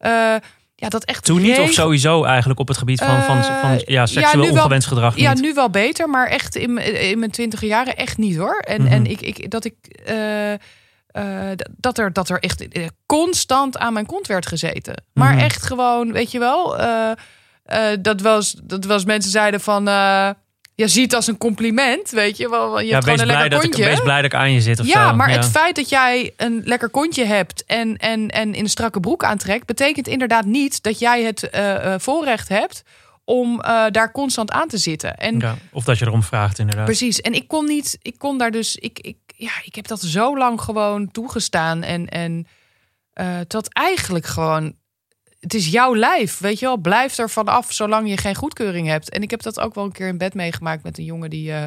Uh, 0.00 0.34
ja, 0.78 0.88
dat 0.88 1.04
echt. 1.04 1.24
Toen 1.24 1.42
niet 1.42 1.58
of 1.58 1.72
sowieso 1.72 2.24
eigenlijk 2.24 2.60
op 2.60 2.68
het 2.68 2.76
gebied 2.76 2.98
van, 2.98 3.22
van, 3.22 3.44
van 3.44 3.70
eh, 3.70 3.78
ja, 3.86 4.06
seksueel 4.06 4.44
ja, 4.44 4.50
ongewenst 4.50 4.88
gedrag? 4.88 5.14
Niet. 5.14 5.24
Ja, 5.24 5.34
nu 5.34 5.54
wel 5.54 5.70
beter, 5.70 6.08
maar 6.08 6.26
echt 6.26 6.56
in, 6.56 6.78
in 7.10 7.18
mijn 7.18 7.30
twintig 7.30 7.60
jaren 7.60 7.96
echt 7.96 8.18
niet 8.18 8.36
hoor. 8.36 8.58
En, 8.58 8.82
mhm. 8.82 8.92
en 8.92 9.06
ik, 9.06 9.20
ik, 9.20 9.50
dat 9.50 9.64
ik. 9.64 9.74
Uh, 10.08 10.52
uh, 10.52 10.58
dat, 11.76 11.98
er, 11.98 12.12
dat 12.12 12.28
er 12.28 12.38
echt 12.38 12.66
constant 13.06 13.78
aan 13.78 13.92
mijn 13.92 14.06
kont 14.06 14.26
werd 14.26 14.46
gezeten. 14.46 15.04
Maar 15.12 15.32
mhm. 15.34 15.44
echt 15.44 15.62
gewoon, 15.62 16.12
weet 16.12 16.30
je 16.30 16.38
wel. 16.38 16.76
dat, 18.00 18.20
was, 18.20 18.56
dat 18.62 18.84
was 18.84 19.04
mensen 19.04 19.30
zeiden 19.30 19.60
van 19.60 19.84
je 20.76 20.88
ziet 20.88 21.14
als 21.14 21.26
een 21.26 21.38
compliment, 21.38 22.10
weet 22.10 22.36
je 22.36 22.48
wel. 22.48 22.80
Je 22.80 22.86
ja, 22.86 22.98
hebt 22.98 23.20
een 23.20 23.26
lekker 23.26 23.60
kontje. 23.60 23.82
Ik, 23.82 23.88
wees 23.88 24.00
blij 24.00 24.16
dat 24.16 24.24
ik 24.24 24.34
aan 24.34 24.52
je 24.52 24.60
zit 24.60 24.80
of 24.80 24.86
ja, 24.86 25.12
maar 25.12 25.30
het 25.30 25.46
feit 25.46 25.76
dat 25.76 25.88
jij 25.88 26.32
een 26.36 26.62
lekker 26.64 26.88
kontje 26.88 27.24
hebt 27.24 27.64
en, 27.64 27.96
en, 27.96 28.28
en 28.28 28.54
in 28.54 28.62
een 28.62 28.68
strakke 28.68 29.00
broek 29.00 29.24
aantrekt, 29.24 29.66
betekent 29.66 30.08
inderdaad 30.08 30.44
niet 30.44 30.82
dat 30.82 30.98
jij 30.98 31.22
het 31.22 31.48
uh, 31.54 31.94
voorrecht 31.98 32.48
hebt 32.48 32.82
om 33.24 33.52
uh, 33.52 33.84
daar 33.90 34.12
constant 34.12 34.50
aan 34.50 34.68
te 34.68 34.78
zitten. 34.78 35.16
En, 35.16 35.38
ja, 35.38 35.56
of 35.72 35.84
dat 35.84 35.98
je 35.98 36.06
erom 36.06 36.22
vraagt, 36.22 36.58
inderdaad. 36.58 36.84
Precies. 36.84 37.20
En 37.20 37.32
ik 37.32 37.48
kon 37.48 37.66
niet, 37.66 37.98
ik 38.02 38.18
kon 38.18 38.38
daar 38.38 38.50
dus, 38.50 38.76
ik, 38.76 38.98
ik, 38.98 39.16
ja, 39.26 39.52
ik 39.64 39.74
heb 39.74 39.86
dat 39.86 40.00
zo 40.00 40.38
lang 40.38 40.60
gewoon 40.60 41.10
toegestaan 41.10 41.82
en, 41.82 42.08
en 42.08 42.46
uh, 43.20 43.26
dat 43.46 43.68
eigenlijk 43.68 44.26
gewoon 44.26 44.74
het 45.46 45.54
is 45.54 45.68
jouw 45.68 45.96
lijf, 45.96 46.38
weet 46.38 46.58
je 46.58 46.66
wel. 46.66 46.76
Blijf 46.76 47.18
er 47.18 47.30
vanaf 47.30 47.72
zolang 47.72 48.08
je 48.08 48.16
geen 48.16 48.34
goedkeuring 48.34 48.86
hebt. 48.86 49.10
En 49.10 49.22
ik 49.22 49.30
heb 49.30 49.42
dat 49.42 49.60
ook 49.60 49.74
wel 49.74 49.84
een 49.84 49.92
keer 49.92 50.08
in 50.08 50.18
bed 50.18 50.34
meegemaakt 50.34 50.82
met 50.82 50.98
een 50.98 51.04
jongen 51.04 51.30
die, 51.30 51.50
uh, 51.50 51.64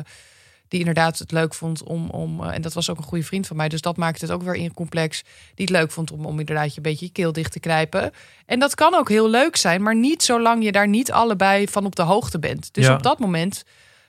die 0.68 0.80
inderdaad 0.80 1.20
het 1.20 1.32
leuk 1.32 1.54
vond 1.54 1.84
om, 1.84 2.10
om 2.10 2.44
uh, 2.44 2.54
en 2.54 2.62
dat 2.62 2.74
was 2.74 2.90
ook 2.90 2.98
een 2.98 3.04
goede 3.04 3.24
vriend 3.24 3.48
van 3.48 3.56
mij, 3.56 3.70
dus 3.70 3.82
dat 3.82 3.98
maakt 3.98 4.22
het 4.22 4.32
ook 4.32 4.44
weer 4.44 4.56
in 4.56 4.74
complex. 4.74 5.22
Die 5.56 5.66
het 5.66 5.70
leuk 5.70 5.92
vond 5.92 6.12
om, 6.12 6.26
om 6.26 6.40
inderdaad 6.40 6.70
je 6.70 6.78
een 6.78 6.84
beetje 6.84 7.06
je 7.06 7.12
keel 7.12 7.32
dicht 7.32 7.52
te 7.52 7.60
knijpen. 7.60 8.12
En 8.46 8.60
dat 8.60 8.76
kan 8.76 8.94
ook 8.94 9.10
heel 9.10 9.30
leuk 9.30 9.56
zijn, 9.56 9.84
maar 9.84 9.96
niet 9.96 10.24
zolang 10.24 10.64
je 10.64 10.72
daar 10.72 10.88
niet 10.88 11.12
allebei 11.12 11.68
van 11.68 11.86
op 11.86 11.96
de 11.96 12.02
hoogte 12.02 12.40
bent. 12.40 12.74
Dus 12.74 12.90
op 12.90 13.04
dat 13.04 13.20
moment. 13.20 13.64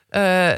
Uh, 0.09 0.49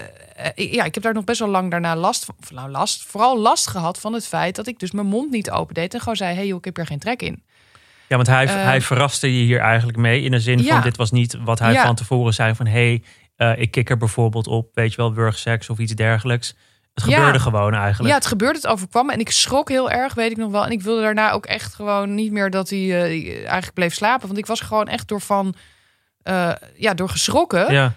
ja, 0.55 0.83
ik 0.83 0.93
heb 0.93 1.03
daar 1.03 1.13
nog 1.13 1.23
best 1.23 1.39
wel 1.39 1.49
lang 1.49 1.71
daarna 1.71 1.95
last 1.95 2.25
van. 2.25 2.35
Nou, 2.49 2.69
last. 2.69 3.03
Vooral 3.03 3.39
last 3.39 3.67
gehad 3.67 3.99
van 3.99 4.13
het 4.13 4.27
feit 4.27 4.55
dat 4.55 4.67
ik 4.67 4.79
dus 4.79 4.91
mijn 4.91 5.07
mond 5.07 5.31
niet 5.31 5.51
opendeed. 5.51 5.93
En 5.93 5.99
gewoon 5.99 6.15
zei: 6.15 6.35
hey, 6.35 6.47
joh, 6.47 6.57
ik 6.57 6.65
heb 6.65 6.77
er 6.77 6.85
geen 6.85 6.99
trek 6.99 7.21
in. 7.21 7.43
Ja, 8.07 8.15
want 8.15 8.27
hij, 8.27 8.45
hij 8.45 8.75
ehm, 8.75 8.81
verraste 8.81 9.37
je 9.37 9.43
hier 9.43 9.59
eigenlijk 9.59 9.97
mee. 9.97 10.21
In 10.21 10.31
de 10.31 10.39
zin 10.39 10.63
van, 10.63 10.81
dit 10.81 10.97
was 10.97 11.11
niet 11.11 11.37
wat 11.43 11.59
hij 11.59 11.75
van 11.75 11.95
tevoren 11.95 12.33
zei 12.33 12.55
van... 12.55 12.67
hey, 12.67 13.03
uh, 13.37 13.59
ik 13.59 13.71
kik 13.71 13.89
er 13.89 13.97
bijvoorbeeld 13.97 14.47
op, 14.47 14.69
weet 14.73 14.91
je 14.91 14.97
wel, 14.97 15.13
wurgseks 15.13 15.69
of 15.69 15.77
iets 15.77 15.93
dergelijks. 15.93 16.55
Het 16.93 17.03
gebeurde 17.03 17.39
gewoon 17.39 17.73
eigenlijk. 17.73 18.09
Ja, 18.09 18.15
het 18.15 18.25
gebeurde, 18.25 18.55
het 18.55 18.67
overkwam. 18.67 19.09
En 19.09 19.19
ik 19.19 19.31
schrok 19.31 19.69
heel 19.69 19.91
erg, 19.91 20.13
weet 20.13 20.31
ik 20.31 20.37
nog 20.37 20.51
wel. 20.51 20.65
En 20.65 20.71
ik 20.71 20.81
wilde 20.81 21.01
daarna 21.01 21.31
ook 21.31 21.45
echt 21.45 21.73
gewoon 21.73 22.15
niet 22.15 22.31
meer 22.31 22.49
dat 22.49 22.69
hij 22.69 22.79
uh, 22.79 23.37
eigenlijk 23.37 23.73
bleef 23.73 23.93
slapen. 23.93 24.27
Want 24.27 24.39
ik 24.39 24.45
was 24.45 24.59
gewoon 24.59 24.87
echt 24.87 25.07
door 25.07 25.21
van... 25.21 25.55
Uh, 26.23 26.51
ja, 26.75 26.93
door 26.93 27.09
geschrokken. 27.09 27.71
Ja. 27.71 27.93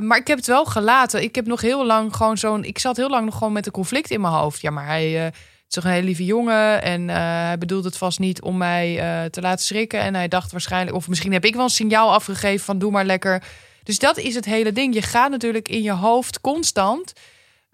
maar 0.00 0.18
ik 0.18 0.26
heb 0.26 0.36
het 0.36 0.46
wel 0.46 0.64
gelaten. 0.64 1.22
Ik 1.22 1.34
heb 1.34 1.46
nog 1.46 1.60
heel 1.60 1.86
lang 1.86 2.16
gewoon 2.16 2.38
zo'n... 2.38 2.64
Ik 2.64 2.78
zat 2.78 2.96
heel 2.96 3.08
lang 3.08 3.24
nog 3.24 3.38
gewoon 3.38 3.52
met 3.52 3.66
een 3.66 3.72
conflict 3.72 4.10
in 4.10 4.20
mijn 4.20 4.32
hoofd. 4.32 4.60
Ja, 4.60 4.70
maar 4.70 4.86
hij 4.86 5.32
is 5.72 5.82
toch 5.82 5.90
een 5.90 5.96
hele 5.96 6.06
lieve 6.06 6.24
jongen. 6.24 6.82
En 6.82 7.08
uh, 7.08 7.16
hij 7.16 7.58
bedoelde 7.58 7.88
het 7.88 7.96
vast 7.96 8.18
niet 8.18 8.42
om 8.42 8.56
mij 8.56 8.96
uh, 8.96 9.30
te 9.30 9.40
laten 9.40 9.64
schrikken. 9.64 10.00
En 10.00 10.14
hij 10.14 10.28
dacht 10.28 10.52
waarschijnlijk, 10.52 10.96
of 10.96 11.08
misschien 11.08 11.32
heb 11.32 11.44
ik 11.44 11.54
wel 11.54 11.64
een 11.64 11.70
signaal 11.70 12.12
afgegeven 12.12 12.64
van 12.64 12.78
doe 12.78 12.90
maar 12.90 13.04
lekker. 13.04 13.42
Dus 13.82 13.98
dat 13.98 14.18
is 14.18 14.34
het 14.34 14.44
hele 14.44 14.72
ding. 14.72 14.94
Je 14.94 15.02
gaat 15.02 15.30
natuurlijk 15.30 15.68
in 15.68 15.82
je 15.82 15.92
hoofd 15.92 16.40
constant 16.40 17.12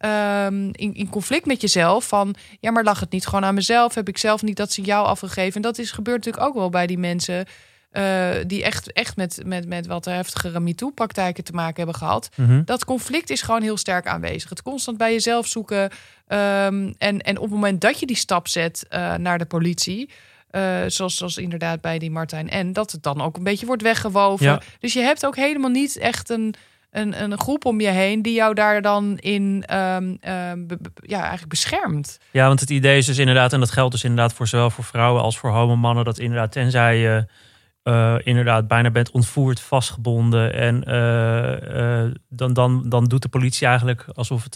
in, 0.00 0.94
in 0.94 1.08
conflict 1.10 1.46
met 1.46 1.60
jezelf. 1.60 2.08
Van 2.08 2.34
ja, 2.60 2.70
maar 2.70 2.84
lag 2.84 3.00
het 3.00 3.10
niet 3.10 3.26
gewoon 3.26 3.44
aan 3.44 3.54
mezelf? 3.54 3.94
Heb 3.94 4.08
ik 4.08 4.18
zelf 4.18 4.42
niet 4.42 4.56
dat 4.56 4.72
signaal 4.72 5.06
afgegeven? 5.06 5.54
En 5.54 5.62
dat 5.62 5.78
is 5.78 5.90
gebeurt 5.90 6.24
natuurlijk 6.24 6.46
ook 6.46 6.54
wel 6.54 6.70
bij 6.70 6.86
die 6.86 6.98
mensen. 6.98 7.46
Uh, 7.92 8.28
die 8.46 8.64
echt, 8.64 8.92
echt 8.92 9.16
met, 9.16 9.40
met, 9.44 9.66
met 9.66 9.86
wat 9.86 10.04
heftigere 10.04 10.60
MeToo-praktijken 10.60 11.44
te 11.44 11.52
maken 11.52 11.76
hebben 11.76 11.94
gehad. 11.94 12.28
Mm 12.34 12.64
Dat 12.64 12.84
conflict 12.84 13.30
is 13.30 13.42
gewoon 13.42 13.62
heel 13.62 13.76
sterk 13.76 14.06
aanwezig. 14.06 14.50
Het 14.50 14.62
constant 14.62 14.98
bij 14.98 15.12
jezelf 15.12 15.46
zoeken. 15.46 15.82
Um, 15.82 16.94
en, 16.98 17.18
en 17.18 17.36
op 17.36 17.42
het 17.42 17.50
moment 17.50 17.80
dat 17.80 18.00
je 18.00 18.06
die 18.06 18.16
stap 18.16 18.48
zet 18.48 18.86
uh, 18.90 19.14
naar 19.14 19.38
de 19.38 19.46
politie. 19.46 20.10
Uh, 20.50 20.78
zoals, 20.86 21.16
zoals 21.16 21.36
inderdaad 21.36 21.80
bij 21.80 21.98
die 21.98 22.10
Martijn 22.10 22.50
en 22.50 22.72
dat 22.72 22.92
het 22.92 23.02
dan 23.02 23.20
ook 23.20 23.36
een 23.36 23.42
beetje 23.42 23.66
wordt 23.66 23.82
weggewoven. 23.82 24.46
Ja. 24.46 24.60
Dus 24.80 24.92
je 24.92 25.00
hebt 25.00 25.26
ook 25.26 25.36
helemaal 25.36 25.70
niet 25.70 25.96
echt 25.96 26.30
een, 26.30 26.54
een, 26.90 27.22
een 27.22 27.38
groep 27.38 27.64
om 27.64 27.80
je 27.80 27.88
heen 27.88 28.22
die 28.22 28.34
jou 28.34 28.54
daar 28.54 28.82
dan 28.82 29.18
in 29.18 29.64
um, 29.76 30.18
ja, 30.94 31.20
eigenlijk 31.20 31.48
beschermt. 31.48 32.18
Ja, 32.30 32.46
want 32.46 32.60
het 32.60 32.70
idee 32.70 32.98
is 32.98 33.06
dus 33.06 33.18
inderdaad, 33.18 33.52
en 33.52 33.60
dat 33.60 33.70
geldt 33.70 33.92
dus 33.92 34.04
inderdaad 34.04 34.32
voor 34.32 34.46
zowel 34.46 34.70
voor 34.70 34.84
vrouwen 34.84 35.22
als 35.22 35.38
voor 35.38 35.50
homo 35.50 35.76
mannen, 35.76 36.04
dat 36.04 36.18
inderdaad 36.18 36.52
tenzij 36.52 36.96
je 36.96 37.26
uh, 37.84 38.16
inderdaad 38.22 38.68
bijna 38.68 38.90
bent 38.90 39.10
ontvoerd, 39.10 39.60
vastgebonden. 39.60 40.52
En 40.54 40.84
uh, 40.88 42.12
dan, 42.28 42.52
dan, 42.52 42.88
dan 42.88 43.04
doet 43.04 43.22
de 43.22 43.28
politie 43.28 43.66
eigenlijk 43.66 44.04
alsof 44.14 44.44
het 44.44 44.54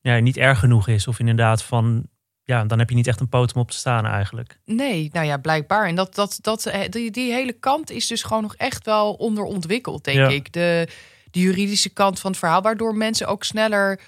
ja, 0.00 0.18
niet 0.18 0.36
erg 0.36 0.58
genoeg 0.58 0.88
is. 0.88 1.08
Of 1.08 1.18
inderdaad 1.18 1.62
van, 1.62 2.06
ja, 2.42 2.64
dan 2.64 2.78
heb 2.78 2.88
je 2.88 2.94
niet 2.94 3.06
echt 3.06 3.20
een 3.20 3.28
poot 3.28 3.54
om 3.54 3.60
op 3.60 3.70
te 3.70 3.76
staan 3.76 4.06
eigenlijk. 4.06 4.60
Nee, 4.64 5.08
nou 5.12 5.26
ja, 5.26 5.36
blijkbaar. 5.36 5.86
En 5.86 5.94
dat, 5.94 6.14
dat, 6.14 6.38
dat, 6.40 6.70
die, 6.90 7.10
die 7.10 7.32
hele 7.32 7.52
kant 7.52 7.90
is 7.90 8.06
dus 8.06 8.22
gewoon 8.22 8.42
nog 8.42 8.54
echt 8.54 8.84
wel 8.84 9.12
onderontwikkeld, 9.12 10.04
denk 10.04 10.30
ik. 10.30 10.52
De, 10.52 10.88
de 11.30 11.40
juridische 11.40 11.90
kant 11.90 12.20
van 12.20 12.30
het 12.30 12.38
verhaal, 12.40 12.62
waardoor 12.62 12.94
mensen 12.94 13.26
ook 13.26 13.44
sneller... 13.44 14.00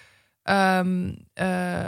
Um, 0.45 1.17
eh, 1.33 1.87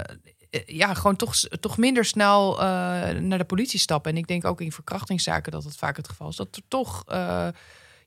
ja, 0.66 0.94
gewoon 0.94 1.16
toch, 1.16 1.34
toch 1.36 1.76
minder 1.76 2.04
snel 2.04 2.52
uh, 2.54 2.62
naar 3.10 3.38
de 3.38 3.44
politie 3.44 3.78
stappen. 3.78 4.12
En 4.12 4.18
ik 4.18 4.26
denk 4.26 4.44
ook 4.44 4.60
in 4.60 4.72
verkrachtingszaken 4.72 5.52
dat 5.52 5.64
het 5.64 5.76
vaak 5.76 5.96
het 5.96 6.08
geval 6.08 6.28
is. 6.28 6.36
Dat 6.36 6.56
er 6.56 6.62
toch, 6.68 7.04
uh, 7.08 7.14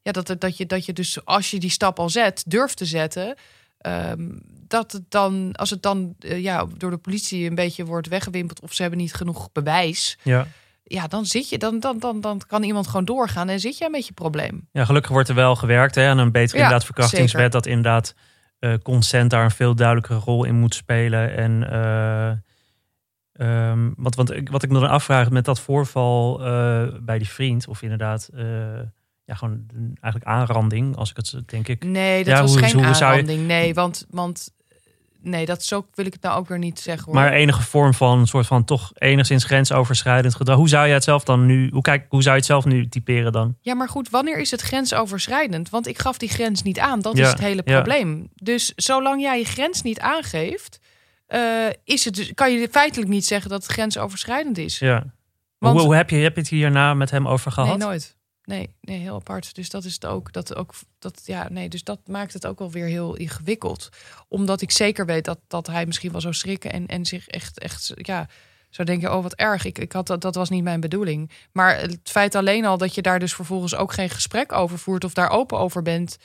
ja, 0.02 0.12
dat, 0.12 0.36
dat, 0.40 0.58
je, 0.58 0.66
dat 0.66 0.86
je 0.86 0.94
dus 0.94 1.26
als 1.26 1.52
je 1.52 1.60
die 1.60 1.70
stap 1.70 2.00
al 2.00 2.10
zet, 2.10 2.44
durft 2.48 2.78
te 2.78 2.86
zetten. 2.86 3.36
Um, 3.82 4.42
dat 4.68 4.92
het 4.92 5.04
dan, 5.10 5.52
als 5.54 5.70
het 5.70 5.82
dan 5.82 6.16
ja, 6.20 6.66
door 6.78 6.90
de 6.90 6.98
politie 6.98 7.50
een 7.50 7.56
beetje 7.56 7.86
wordt 7.86 8.08
weggewimpeld 8.08 8.62
of 8.62 8.74
ze 8.74 8.82
hebben 8.82 9.00
niet 9.00 9.14
genoeg 9.14 9.52
bewijs. 9.52 10.18
Ja. 10.24 10.48
Ja, 10.84 11.08
dan 11.08 11.26
zit 11.26 11.50
je, 11.50 11.58
dan, 11.58 11.80
dan, 11.80 12.00
dan, 12.00 12.22
dan 12.22 12.42
kan 12.48 12.64
iemand 12.64 12.88
gewoon 12.88 13.06
doorgaan 13.06 13.50
en 13.50 13.60
zit 13.60 13.78
je 13.78 13.86
een 13.86 13.92
beetje 13.92 14.14
probleem. 14.14 14.68
Ja, 14.72 14.86
gelukkig 14.86 15.12
wordt 15.12 15.30
er 15.30 15.36
wel 15.36 15.56
gewerkt 15.56 15.96
hè, 15.96 16.08
aan 16.08 16.18
een 16.18 16.32
betere 16.32 16.58
ja, 16.58 16.64
inderdaad 16.64 16.86
verkrachtingswet. 16.86 17.52
Dat 17.52 17.66
inderdaad 17.66 18.14
consent 18.84 19.30
daar 19.30 19.44
een 19.44 19.52
veel 19.52 19.76
duidelijkere 19.76 20.20
rol 20.20 20.44
in 20.44 20.56
moet 20.56 20.76
spelen. 20.76 21.36
En 21.36 21.52
uh, 23.40 23.70
um, 23.70 23.94
wat, 23.98 24.16
wat, 24.16 24.34
wat 24.52 24.64
ik 24.64 24.70
me 24.70 24.80
dan 24.80 24.90
afvraag 24.90 25.30
met 25.30 25.46
dat 25.46 25.60
voorval 25.60 26.40
uh, 26.48 26.88
bij 27.02 27.18
die 27.18 27.30
vriend, 27.30 27.68
of 27.68 27.82
inderdaad 27.82 28.30
ja, 29.24 29.36
gewoon 29.36 29.66
eigenlijk 30.00 30.26
aanranding, 30.26 30.96
als 30.96 31.10
ik 31.10 31.16
het 31.16 31.36
denk 31.46 31.68
ik. 31.68 31.84
Nee, 31.84 32.24
dat 32.24 32.34
ja, 32.34 32.42
was 32.42 32.52
hoe, 32.52 32.64
geen 32.64 32.74
hoe 32.74 32.86
aanranding. 32.86 33.40
Je... 33.40 33.46
Nee, 33.46 33.74
want, 33.74 34.06
want 34.10 34.54
nee, 35.26 35.46
dat 35.46 35.64
zo 35.64 35.86
wil 35.94 36.06
ik 36.06 36.14
het 36.14 36.22
nou 36.22 36.38
ook 36.38 36.48
weer 36.48 36.60
niet 36.60 36.80
zeggen. 36.80 37.06
Hoor. 37.06 37.14
Maar 37.14 37.32
enige 37.32 37.62
vorm 37.62 37.94
van 37.94 38.20
een 38.20 38.28
soort 38.28 38.48
van 38.48 38.64
toch 38.64 38.92
enigszins 38.94 39.44
grensoverschrijdend 39.44 40.36
gedrag. 40.36 40.58
Hoe 40.58 40.70
zou 40.70 40.88
je 40.88 40.94
het 40.94 41.04
zelf 41.04 41.24
dan 41.24 41.46
nu, 41.46 41.70
hoe, 41.70 41.82
kijk, 41.82 42.06
hoe 42.10 42.22
zou 42.22 42.34
je 42.34 42.40
het 42.40 42.50
zelf 42.50 42.66
nu 42.66 42.88
typeren 42.88 43.32
dan? 43.32 43.58
Ja, 43.62 43.74
maar 43.74 43.90
goed, 43.90 44.10
wanneer 44.10 44.38
is 44.38 44.52
het 44.52 44.62
grensoverschrijdend? 44.62 45.70
Want 45.70 45.88
ik 45.88 46.00
gaf 46.00 46.18
die 46.18 46.30
grens 46.30 46.62
niet 46.62 46.80
aan. 46.80 47.02
Dat 47.02 47.18
is 47.18 47.28
het 47.28 47.40
hele 47.40 47.64
probleem. 47.64 48.18
Ja. 48.18 48.28
Dus 48.36 48.74
zolang 48.76 49.22
jij 49.22 49.38
je 49.38 49.46
grens 49.46 49.82
niet 49.82 50.00
aangeeft, 50.00 50.80
uh, 51.28 51.70
is 51.84 52.06
het, 52.06 52.16
dus, 52.16 52.34
kan 52.34 52.52
je 52.52 52.68
feitelijk 52.72 53.10
niet 53.10 53.26
zeggen 53.26 53.50
dat 53.50 53.64
het 53.64 53.72
grensoverschrijdend 53.72 54.58
is. 54.58 54.80
Ja. 54.80 55.04
Want, 55.58 55.78
hoe, 55.78 55.86
hoe, 55.86 55.96
heb, 55.96 56.10
je, 56.10 56.16
heb 56.16 56.36
je 56.36 56.42
het 56.42 56.50
hierna 56.50 56.94
met 56.94 57.12
hem 57.12 57.28
over 57.28 57.52
gehad? 57.52 57.78
Nee, 57.78 57.88
nooit. 57.88 58.18
Nee, 58.46 58.70
nee, 58.82 59.00
heel 59.00 59.16
apart. 59.16 59.56
Dus 59.56 59.70
dat 59.70 59.84
is 59.84 59.94
het 59.94 60.06
ook. 60.06 60.34
Dat 60.34 60.56
ook 60.56 60.74
dat, 61.00 61.22
ja, 61.26 61.48
nee, 61.50 61.70
dus 61.70 61.84
dat 61.84 62.00
maakt 62.08 62.34
het 62.34 62.46
ook 62.46 62.60
wel 62.60 62.72
weer 62.72 62.86
heel 62.86 63.16
ingewikkeld. 63.16 63.90
Omdat 64.28 64.62
ik 64.62 64.72
zeker 64.72 65.06
weet 65.06 65.26
dat, 65.26 65.40
dat 65.48 65.68
hij 65.68 65.86
misschien 65.86 66.12
wel 66.12 66.22
zou 66.22 66.34
schrikken 66.34 66.72
en, 66.72 66.88
en 66.88 67.06
zich 67.06 67.28
echt, 67.28 67.60
echt 67.60 67.92
ja, 67.96 68.28
zou 68.70 68.88
denken: 68.88 69.16
oh, 69.16 69.24
wat 69.24 69.34
erg. 69.34 69.66
Ik, 69.66 69.78
ik 69.78 69.92
had 69.92 70.08
dat, 70.08 70.22
dat 70.22 70.36
was 70.36 70.50
niet 70.50 70.64
mijn 70.64 70.80
bedoeling. 70.80 71.32
Maar 71.52 71.80
het 71.80 72.00
feit 72.04 72.36
alleen 72.36 72.66
al 72.66 72.78
dat 72.78 72.96
je 72.96 73.02
daar 73.02 73.20
dus 73.20 73.34
vervolgens 73.34 73.76
ook 73.76 73.94
geen 73.94 74.10
gesprek 74.10 74.52
over 74.52 74.80
voert 74.80 75.04
of 75.04 75.14
daar 75.14 75.30
open 75.30 75.58
over 75.60 75.82
bent 75.82 76.18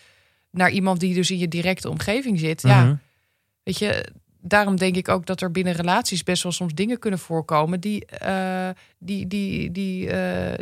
naar 0.50 0.70
iemand 0.70 1.00
die 1.00 1.14
dus 1.14 1.30
in 1.30 1.38
je 1.38 1.48
directe 1.48 1.88
omgeving 1.88 2.38
zit. 2.38 2.62
Ja, 2.62 2.84
Mhm. 2.84 2.94
weet 3.62 3.78
je, 3.78 4.04
daarom 4.42 4.76
denk 4.76 4.96
ik 4.96 5.08
ook 5.08 5.26
dat 5.26 5.40
er 5.40 5.50
binnen 5.50 5.72
relaties 5.72 6.22
best 6.22 6.42
wel 6.42 6.52
soms 6.52 6.74
dingen 6.74 6.98
kunnen 6.98 7.18
voorkomen 7.18 7.80
die, 7.80 8.06
uh, 8.24 8.68
die, 8.98 9.26
die, 9.26 9.70
die, 9.72 10.06
uh, 10.06 10.16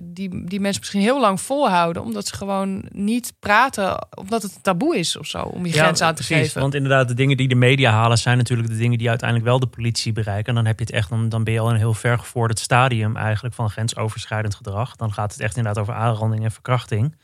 die, 0.05 0.45
die 0.45 0.61
mensen 0.61 0.81
misschien 0.81 1.01
heel 1.01 1.21
lang 1.21 1.41
volhouden, 1.41 2.03
omdat 2.03 2.27
ze 2.27 2.35
gewoon 2.35 2.85
niet 2.91 3.33
praten, 3.41 4.09
omdat 4.19 4.43
het 4.43 4.55
een 4.55 4.63
taboe 4.63 4.99
is 4.99 5.17
of 5.17 5.27
zo, 5.27 5.43
om 5.43 5.67
je 5.67 5.75
Ja, 5.75 5.83
grens 5.83 6.01
aan 6.01 6.15
te 6.15 6.25
precies. 6.25 6.47
geven. 6.47 6.61
Want 6.61 6.75
inderdaad, 6.75 7.09
de 7.09 7.15
dingen 7.15 7.37
die 7.37 7.49
de 7.49 7.55
media 7.55 7.91
halen 7.91 8.19
zijn 8.19 8.37
natuurlijk 8.37 8.69
de 8.69 8.77
dingen 8.77 8.99
die 8.99 9.09
uiteindelijk 9.09 9.49
wel 9.49 9.59
de 9.59 9.67
politie 9.67 10.13
bereiken. 10.13 10.49
En 10.49 10.55
dan 10.55 10.67
heb 10.67 10.79
je 10.79 10.85
het 10.85 10.95
echt, 10.95 11.09
dan, 11.09 11.29
dan 11.29 11.45
ben 11.45 11.53
je 11.53 11.61
al 11.61 11.69
in 11.69 11.75
een 11.75 11.81
heel 11.81 11.95
ver 11.95 12.19
gevorderd 12.19 12.59
stadium 12.59 13.17
eigenlijk 13.17 13.55
van 13.55 13.71
grensoverschrijdend 13.71 14.55
gedrag. 14.55 14.97
Dan 14.97 15.13
gaat 15.13 15.33
het 15.33 15.41
echt 15.41 15.57
inderdaad 15.57 15.83
over 15.83 15.95
aanranding 15.95 16.45
en 16.45 16.53
verkrachting. 16.53 17.17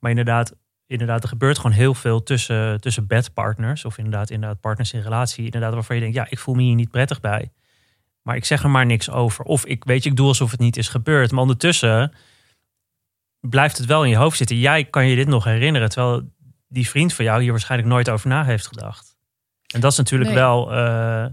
Maar 0.00 0.10
inderdaad, 0.10 0.52
inderdaad, 0.94 1.22
er 1.22 1.28
gebeurt 1.28 1.56
gewoon 1.56 1.76
heel 1.76 1.94
veel 1.94 2.22
tussen, 2.22 2.80
tussen 2.80 3.06
bedpartners. 3.06 3.84
Of 3.84 3.98
inderdaad, 3.98 4.30
inderdaad 4.30 4.60
partners 4.60 4.92
in 4.92 5.00
relatie. 5.00 5.44
Inderdaad, 5.44 5.74
waarvan 5.74 5.96
je 5.96 6.02
denkt, 6.02 6.16
ja, 6.16 6.26
ik 6.28 6.38
voel 6.38 6.54
me 6.54 6.62
hier 6.62 6.74
niet 6.74 6.90
prettig 6.90 7.20
bij. 7.20 7.52
Maar 8.22 8.36
ik 8.36 8.44
zeg 8.44 8.62
er 8.62 8.70
maar 8.70 8.86
niks 8.86 9.10
over. 9.10 9.44
Of 9.44 9.66
ik 9.66 9.84
weet 9.84 10.02
je, 10.04 10.10
ik 10.10 10.16
doe 10.16 10.26
alsof 10.28 10.50
het 10.50 10.60
niet 10.60 10.76
is 10.76 10.88
gebeurd. 10.88 11.30
Maar 11.30 11.40
ondertussen 11.40 12.12
blijft 13.40 13.78
het 13.78 13.86
wel 13.86 14.04
in 14.04 14.10
je 14.10 14.16
hoofd 14.16 14.36
zitten. 14.36 14.58
Jij 14.58 14.84
kan 14.84 15.06
je 15.06 15.16
dit 15.16 15.28
nog 15.28 15.44
herinneren. 15.44 15.88
Terwijl 15.88 16.32
die 16.68 16.88
vriend 16.88 17.12
van 17.12 17.24
jou 17.24 17.42
hier 17.42 17.50
waarschijnlijk 17.50 17.90
nooit 17.90 18.10
over 18.10 18.28
na 18.28 18.44
heeft 18.44 18.66
gedacht. 18.66 19.16
En 19.74 19.80
dat 19.80 19.92
is 19.92 19.98
natuurlijk 19.98 20.30
Nee. 20.30 20.38
wel 20.38 20.72
eh, 20.72 21.26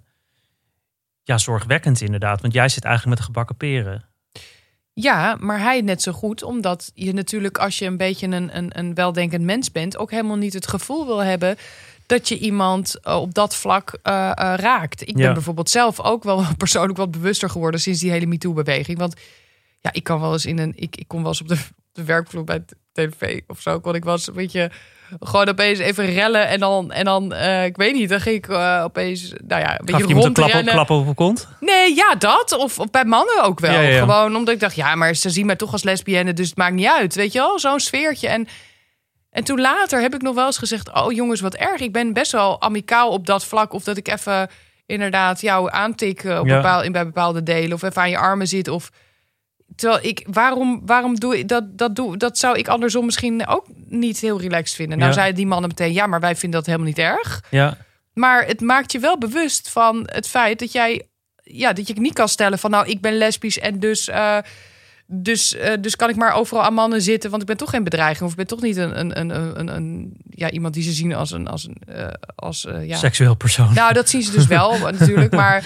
ja, 1.23 1.37
zorgwekkend 1.37 2.01
inderdaad. 2.01 2.41
Want 2.41 2.53
jij 2.53 2.69
zit 2.69 2.83
eigenlijk 2.83 3.15
met 3.17 3.27
de 3.27 3.33
gebakken 3.33 3.55
peren. 3.57 4.09
Ja, 4.93 5.37
maar 5.39 5.59
hij 5.59 5.81
net 5.81 6.01
zo 6.01 6.11
goed, 6.11 6.43
omdat 6.43 6.91
je 6.93 7.13
natuurlijk 7.13 7.57
als 7.57 7.79
je 7.79 7.85
een 7.85 7.97
beetje 7.97 8.27
een, 8.27 8.57
een, 8.57 8.79
een 8.79 8.93
weldenkend 8.93 9.43
mens 9.43 9.71
bent, 9.71 9.97
ook 9.97 10.11
helemaal 10.11 10.35
niet 10.35 10.53
het 10.53 10.67
gevoel 10.67 11.05
wil 11.05 11.23
hebben 11.23 11.57
dat 12.05 12.27
je 12.27 12.37
iemand 12.37 12.99
eh, 12.99 13.15
op 13.15 13.33
dat 13.33 13.55
vlak 13.55 13.99
eh, 14.03 14.29
eh, 14.29 14.53
raakt. 14.55 15.07
Ik 15.07 15.15
ben 15.15 15.33
bijvoorbeeld 15.33 15.69
zelf 15.69 15.99
ook 15.99 16.23
wel 16.23 16.43
persoonlijk 16.57 16.97
wat 16.97 17.11
bewuster 17.11 17.49
geworden 17.49 17.79
sinds 17.79 17.99
die 17.99 18.11
hele 18.11 18.25
MeToo-beweging. 18.25 18.97
Want 18.97 19.15
ja, 19.81 19.93
ik 19.93 20.03
kan 20.03 20.19
wel 20.19 20.33
eens 20.33 20.45
in 20.45 20.57
een, 20.57 20.73
ik, 20.75 20.95
ik 20.95 21.07
kon 21.07 21.19
wel 21.19 21.29
eens 21.29 21.41
op 21.41 21.47
de, 21.47 21.57
de 21.91 22.03
werkvloer 22.03 22.43
bij 22.43 22.63
tv 22.93 23.39
of 23.47 23.61
zo, 23.61 23.79
kon 23.79 23.95
ik 23.95 24.05
eens 24.05 24.27
een 24.27 24.33
beetje 24.33 24.71
gewoon 25.19 25.47
opeens 25.47 25.79
even 25.79 26.05
rellen 26.05 26.47
en 26.47 26.59
dan, 26.59 26.91
en 26.91 27.05
dan 27.05 27.33
eh, 27.33 27.65
ik 27.65 27.77
weet 27.77 27.93
niet, 27.93 28.09
dan 28.09 28.19
ging 28.21 28.35
ik 28.35 28.47
eh, 28.47 28.81
opeens, 28.83 29.33
nou 29.47 29.61
ja, 29.61 29.79
een 29.79 29.85
beetje 29.85 30.01
je 30.01 30.07
iemand 30.07 30.37
een 30.37 30.65
klap 30.65 30.89
op, 30.89 31.15
kont? 31.15 31.47
Nee, 31.59 31.95
ja, 31.95 32.15
dat. 32.15 32.57
Of, 32.57 32.79
of 32.79 32.89
bij 32.89 33.05
mannen 33.05 33.43
ook 33.43 33.59
wel. 33.59 33.71
Ja, 33.71 33.79
ja. 33.79 33.99
Gewoon 33.99 34.35
omdat 34.35 34.53
ik 34.53 34.59
dacht, 34.59 34.75
ja, 34.75 34.95
maar 34.95 35.15
ze 35.15 35.29
zien 35.29 35.45
mij 35.45 35.55
toch 35.55 35.71
als 35.71 35.83
lesbienne, 35.83 36.33
dus 36.33 36.47
het 36.47 36.57
maakt 36.57 36.73
niet 36.73 36.87
uit. 36.87 37.15
Weet 37.15 37.33
je 37.33 37.39
wel, 37.39 37.59
zo'n 37.59 37.79
sfeertje. 37.79 38.27
En, 38.27 38.47
en 39.29 39.43
toen 39.43 39.61
later 39.61 40.01
heb 40.01 40.13
ik 40.13 40.21
nog 40.21 40.35
wel 40.35 40.45
eens 40.45 40.57
gezegd, 40.57 40.93
oh 40.93 41.11
jongens, 41.11 41.41
wat 41.41 41.55
erg. 41.55 41.81
Ik 41.81 41.91
ben 41.91 42.13
best 42.13 42.31
wel 42.31 42.61
amicaal 42.61 43.09
op 43.09 43.25
dat 43.25 43.45
vlak. 43.45 43.73
Of 43.73 43.83
dat 43.83 43.97
ik 43.97 44.07
even 44.07 44.49
inderdaad 44.85 45.41
jou 45.41 45.71
aantik 45.71 46.23
eh, 46.23 46.39
op 46.39 46.47
Ja. 46.47 46.55
bepaal, 46.55 46.83
in, 46.83 46.91
bij 46.91 47.05
bepaalde 47.05 47.43
delen. 47.43 47.73
Of 47.73 47.81
even 47.81 48.01
aan 48.01 48.09
je 48.09 48.17
armen 48.17 48.47
zit. 48.47 48.67
Of 48.67 48.89
terwijl 49.75 50.05
ik, 50.05 50.27
waarom, 50.31 50.81
waarom 50.85 51.19
doe 51.19 51.37
ik 51.39 51.47
dat? 51.47 51.77
Dat, 51.77 51.95
doe, 51.95 52.17
dat 52.17 52.37
zou 52.37 52.57
ik 52.57 52.67
andersom 52.67 53.05
misschien 53.05 53.47
ook 53.47 53.65
niet 53.87 54.19
heel 54.19 54.41
relaxed 54.41 54.75
vinden. 54.75 54.97
Nou, 54.97 55.09
Ja. 55.09 55.15
zeiden 55.15 55.35
die 55.35 55.47
mannen 55.47 55.69
meteen, 55.69 55.93
ja, 55.93 56.07
maar 56.07 56.19
wij 56.19 56.35
vinden 56.35 56.59
dat 56.59 56.65
helemaal 56.65 56.87
niet 56.87 56.97
erg. 56.99 57.43
Ja, 57.49 57.77
Maar 58.13 58.45
het 58.45 58.61
maakt 58.61 58.91
je 58.91 58.99
wel 58.99 59.17
bewust 59.17 59.69
van 59.69 60.03
het 60.11 60.27
feit 60.27 60.59
dat 60.59 60.71
jij, 60.71 61.07
ja, 61.43 61.73
dat 61.73 61.87
je 61.87 61.93
niet 61.93 62.13
kan 62.13 62.29
stellen 62.29 62.59
van, 62.59 62.71
nou, 62.71 62.87
ik 62.87 63.01
ben 63.01 63.17
lesbisch 63.17 63.59
en 63.59 63.79
dus, 63.79 64.07
eh, 64.07 64.37
dus, 65.07 65.55
eh, 65.55 65.73
dus 65.79 65.95
kan 65.95 66.09
ik 66.09 66.15
maar 66.15 66.33
overal 66.33 66.63
aan 66.63 66.73
mannen 66.73 67.01
zitten, 67.01 67.29
want 67.29 67.41
ik 67.41 67.47
ben 67.47 67.57
toch 67.57 67.69
geen 67.69 67.83
bedreiging 67.83 68.23
of 68.23 68.31
ik 68.31 68.37
ben 68.37 68.47
toch 68.47 68.61
niet 68.61 68.77
een, 68.77 68.99
een, 68.99 69.19
een, 69.19 69.59
een, 69.59 69.75
een 69.75 70.15
ja, 70.29 70.49
iemand 70.49 70.73
die 70.73 70.83
ze 70.83 70.91
zien 70.91 71.15
als 71.15 71.31
een, 71.31 71.47
als 71.47 71.67
een, 71.67 71.77
eh, 71.95 72.07
als 72.35 72.67
ja. 72.81 72.97
seksueel 72.97 73.35
persoon. 73.35 73.73
Nou, 73.73 73.93
dat 73.93 74.09
zien 74.09 74.21
ze 74.21 74.31
dus 74.31 74.47
wel 74.47 74.77
natuurlijk, 74.91 75.31
maar. 75.31 75.65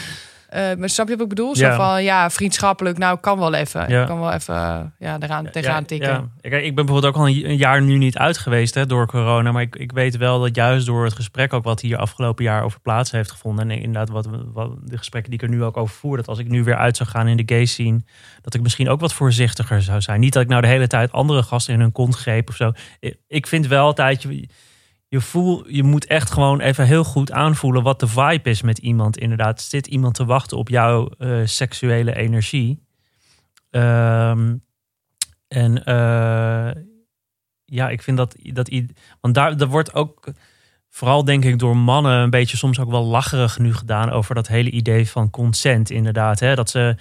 Eh 0.55 0.77
maar 0.77 0.89
snap 0.89 1.07
je 1.07 1.13
wat 1.13 1.21
ik 1.23 1.29
bedoel? 1.29 1.55
Zo 1.55 1.65
Ja. 1.65 1.75
van 1.75 2.03
ja, 2.03 2.29
vriendschappelijk, 2.29 2.97
nou 2.97 3.19
kan 3.19 3.39
wel 3.39 3.53
even. 3.53 3.89
Ja. 3.89 4.01
Ik 4.01 4.07
kan 4.07 4.19
wel 4.19 4.31
even 4.31 4.55
eh, 4.55 4.79
ja, 4.99 5.17
eraan 5.19 5.49
tegenaan 5.51 5.85
tikken. 5.85 6.09
Ja. 6.09 6.49
Kijk, 6.49 6.63
ik 6.63 6.75
ben 6.75 6.85
bijvoorbeeld 6.85 7.15
ook 7.15 7.21
al 7.21 7.27
een 7.27 7.57
jaar 7.57 7.81
nu 7.81 7.97
niet 7.97 8.17
uit 8.17 8.37
geweest 8.37 8.73
hè, 8.73 8.85
door 8.85 9.07
corona. 9.07 9.51
Maar 9.51 9.61
ik, 9.61 9.75
ik 9.75 9.91
weet 9.91 10.17
wel 10.17 10.39
dat 10.41 10.55
juist 10.55 10.85
door 10.85 11.03
het 11.03 11.13
gesprek 11.13 11.53
ook 11.53 11.63
wat 11.63 11.81
hier 11.81 11.97
afgelopen 11.97 12.43
jaar 12.43 12.63
over 12.63 12.79
plaats 12.79 13.11
heeft 13.11 13.31
gevonden. 13.31 13.69
En 13.71 13.77
inderdaad, 13.81 14.09
wat, 14.09 14.27
wat 14.53 14.71
de 14.83 14.97
gesprekken 14.97 15.31
die 15.31 15.39
ik 15.39 15.45
er 15.49 15.55
nu 15.55 15.63
ook 15.63 15.77
over 15.77 15.95
voer. 15.95 16.17
Dat 16.17 16.27
als 16.27 16.39
ik 16.39 16.47
nu 16.49 16.63
weer 16.63 16.77
uit 16.77 16.97
zou 16.97 17.09
gaan 17.09 17.27
in 17.27 17.37
de 17.37 17.43
gay 17.55 17.65
scene. 17.65 18.01
Dat 18.41 18.53
ik 18.53 18.61
misschien 18.61 18.89
ook 18.89 18.99
wat 18.99 19.13
voorzichtiger 19.13 19.81
zou 19.81 20.01
zijn. 20.01 20.19
Niet 20.19 20.33
dat 20.33 20.43
ik 20.43 20.49
nou 20.49 20.61
de 20.61 20.67
hele 20.67 20.87
tijd 20.87 21.11
andere 21.11 21.43
gasten 21.43 21.73
in 21.73 21.79
hun 21.79 21.91
kont 21.91 22.15
greep 22.15 22.49
of 22.49 22.55
zo. 22.55 22.71
Ik- 22.99 23.17
Ik 23.27 23.47
vind 23.47 23.67
wel 23.67 23.85
altijd. 23.85 24.25
Je, 25.15 25.21
voel, 25.21 25.69
je 25.69 25.83
moet 25.83 26.05
echt 26.05 26.31
gewoon 26.31 26.59
even 26.59 26.85
heel 26.85 27.03
goed 27.03 27.31
aanvoelen 27.31 27.83
wat 27.83 27.99
de 27.99 28.07
vibe 28.07 28.49
is 28.49 28.61
met 28.61 28.77
iemand. 28.77 29.17
Inderdaad, 29.17 29.61
zit 29.61 29.87
iemand 29.87 30.15
te 30.15 30.25
wachten 30.25 30.57
op 30.57 30.69
jouw 30.69 31.09
eh, 31.09 31.41
seksuele 31.43 32.15
energie? 32.15 32.83
Ehm, 33.69 34.55
en 35.47 35.83
eh, 35.85 36.81
ja, 37.65 37.89
ik 37.89 38.01
vind 38.01 38.17
dat, 38.17 38.35
dat 38.41 38.71
want 39.21 39.35
daar, 39.35 39.57
daar 39.57 39.67
wordt 39.67 39.93
ook 39.93 40.27
vooral 40.89 41.23
denk 41.23 41.45
ik 41.45 41.59
door 41.59 41.77
mannen 41.77 42.19
een 42.19 42.29
beetje 42.29 42.57
soms 42.57 42.79
ook 42.79 42.89
wel 42.89 43.05
lacherig 43.05 43.59
nu 43.59 43.73
gedaan 43.73 44.09
over 44.09 44.35
dat 44.35 44.47
hele 44.47 44.69
idee 44.69 45.09
van 45.09 45.29
consent 45.29 45.89
inderdaad. 45.89 46.39
Hè? 46.39 46.55
Dat 46.55 46.69
ze, 46.69 46.95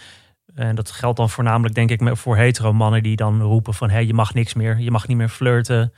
en 0.54 0.74
dat 0.74 0.90
geldt 0.90 1.16
dan 1.16 1.30
voornamelijk 1.30 1.74
denk 1.74 1.90
ik 1.90 2.16
voor 2.16 2.36
hetero 2.36 2.72
mannen 2.72 3.02
die 3.02 3.16
dan 3.16 3.40
roepen 3.40 3.74
van 3.74 3.90
hé, 3.90 3.98
je 3.98 4.14
mag 4.14 4.34
niks 4.34 4.54
meer, 4.54 4.78
je 4.78 4.90
mag 4.90 5.06
niet 5.06 5.16
meer 5.16 5.28
flirten. 5.28 5.92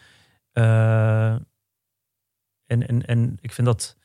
Eh, 0.52 1.34
en, 2.66 2.88
en, 2.88 3.06
en 3.06 3.38
ik 3.40 3.52
vind 3.52 3.66
dat, 3.66 3.96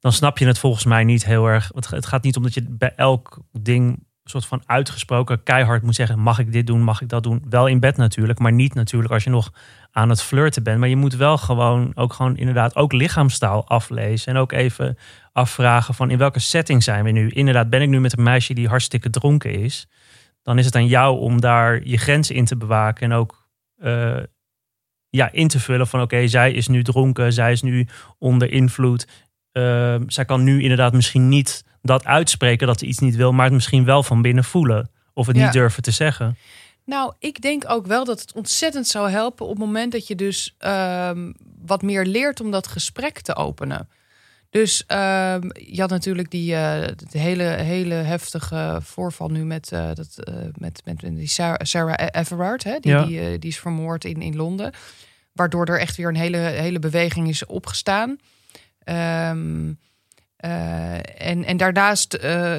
dan 0.00 0.12
snap 0.12 0.38
je 0.38 0.46
het 0.46 0.58
volgens 0.58 0.84
mij 0.84 1.04
niet 1.04 1.24
heel 1.24 1.46
erg. 1.46 1.70
Het, 1.74 2.06
gaat 2.06 2.22
niet 2.22 2.36
om 2.36 2.42
dat 2.42 2.54
je 2.54 2.66
bij 2.68 2.92
elk 2.96 3.38
ding 3.52 4.06
soort 4.24 4.46
van 4.46 4.62
uitgesproken 4.66 5.42
keihard 5.42 5.82
moet 5.82 5.94
zeggen: 5.94 6.18
mag 6.18 6.38
ik 6.38 6.52
dit 6.52 6.66
doen, 6.66 6.82
mag 6.82 7.00
ik 7.00 7.08
dat 7.08 7.22
doen? 7.22 7.44
Wel 7.48 7.66
in 7.66 7.80
bed 7.80 7.96
natuurlijk, 7.96 8.38
maar 8.38 8.52
niet 8.52 8.74
natuurlijk 8.74 9.12
als 9.12 9.24
je 9.24 9.30
nog 9.30 9.52
aan 9.90 10.08
het 10.08 10.22
flirten 10.22 10.62
bent. 10.62 10.78
Maar 10.78 10.88
je 10.88 10.96
moet 10.96 11.14
wel 11.14 11.38
gewoon 11.38 11.92
ook 11.94 12.12
gewoon 12.12 12.36
inderdaad 12.36 12.76
ook 12.76 12.92
lichaamstaal 12.92 13.68
aflezen 13.68 14.34
en 14.34 14.40
ook 14.40 14.52
even 14.52 14.98
afvragen 15.32 15.94
van 15.94 16.10
in 16.10 16.18
welke 16.18 16.40
setting 16.40 16.82
zijn 16.82 17.04
we 17.04 17.10
nu? 17.10 17.28
Inderdaad, 17.28 17.70
ben 17.70 17.82
ik 17.82 17.88
nu 17.88 18.00
met 18.00 18.18
een 18.18 18.22
meisje 18.22 18.54
die 18.54 18.68
hartstikke 18.68 19.10
dronken 19.10 19.52
is? 19.52 19.88
Dan 20.42 20.58
is 20.58 20.64
het 20.64 20.74
aan 20.74 20.86
jou 20.86 21.18
om 21.18 21.40
daar 21.40 21.84
je 21.84 21.96
grenzen 21.96 22.34
in 22.34 22.44
te 22.44 22.56
bewaken 22.56 23.10
en 23.10 23.16
ook 23.16 23.48
uh, 23.78 24.16
ja, 25.16 25.32
in 25.32 25.48
te 25.48 25.60
vullen 25.60 25.86
van 25.86 26.00
oké, 26.00 26.26
zij 26.26 26.52
is 26.52 26.68
nu 26.68 26.82
dronken, 26.82 27.32
zij 27.32 27.52
is 27.52 27.62
nu 27.62 27.86
onder 28.18 28.50
invloed. 28.50 29.06
Uh, 29.52 29.96
zij 30.06 30.24
kan 30.24 30.42
nu 30.42 30.62
inderdaad 30.62 30.92
misschien 30.92 31.28
niet 31.28 31.64
dat 31.82 32.04
uitspreken 32.04 32.66
dat 32.66 32.78
ze 32.78 32.86
iets 32.86 32.98
niet 32.98 33.16
wil, 33.16 33.32
maar 33.32 33.44
het 33.44 33.54
misschien 33.54 33.84
wel 33.84 34.02
van 34.02 34.22
binnen 34.22 34.44
voelen. 34.44 34.90
Of 35.14 35.26
het 35.26 35.36
niet 35.36 35.52
durven 35.52 35.82
te 35.82 35.90
zeggen. 35.90 36.36
Nou, 36.84 37.12
ik 37.18 37.40
denk 37.40 37.64
ook 37.66 37.86
wel 37.86 38.04
dat 38.04 38.20
het 38.20 38.32
ontzettend 38.32 38.86
zou 38.86 39.10
helpen 39.10 39.46
op 39.46 39.50
het 39.50 39.64
moment 39.66 39.92
dat 39.92 40.06
je 40.06 40.14
dus 40.14 40.56
um, 40.58 41.34
wat 41.64 41.82
meer 41.82 42.04
leert 42.04 42.40
om 42.40 42.50
dat 42.50 42.66
gesprek 42.66 43.20
te 43.20 43.36
openen. 43.36 43.88
Dus 44.52 44.84
um, 44.88 45.50
je 45.54 45.80
had 45.80 45.90
natuurlijk 45.90 46.30
die 46.30 46.52
uh, 46.52 46.84
hele, 47.10 47.42
hele 47.42 47.94
heftige 47.94 48.78
voorval 48.82 49.28
nu 49.28 49.44
met, 49.44 49.70
uh, 49.72 49.90
dat, 49.94 50.16
uh, 50.28 50.34
met, 50.54 50.82
met, 50.84 51.00
die 51.00 51.28
Sarah, 51.28 51.66
Sarah 51.66 52.08
Everard. 52.10 52.64
Hè? 52.64 52.78
Die, 52.80 52.92
ja. 52.92 53.04
die, 53.04 53.38
die, 53.38 53.50
is 53.50 53.58
vermoord 53.58 54.04
in, 54.04 54.22
in 54.22 54.36
Londen. 54.36 54.72
Waardoor 55.32 55.66
er 55.66 55.78
echt 55.78 55.96
weer 55.96 56.08
een 56.08 56.16
hele, 56.16 56.36
hele 56.36 56.78
beweging 56.78 57.28
is 57.28 57.46
opgestaan. 57.46 58.10
Um, 58.84 59.78
en, 60.36 61.44
en 61.44 61.56
daarnaast 61.56 62.18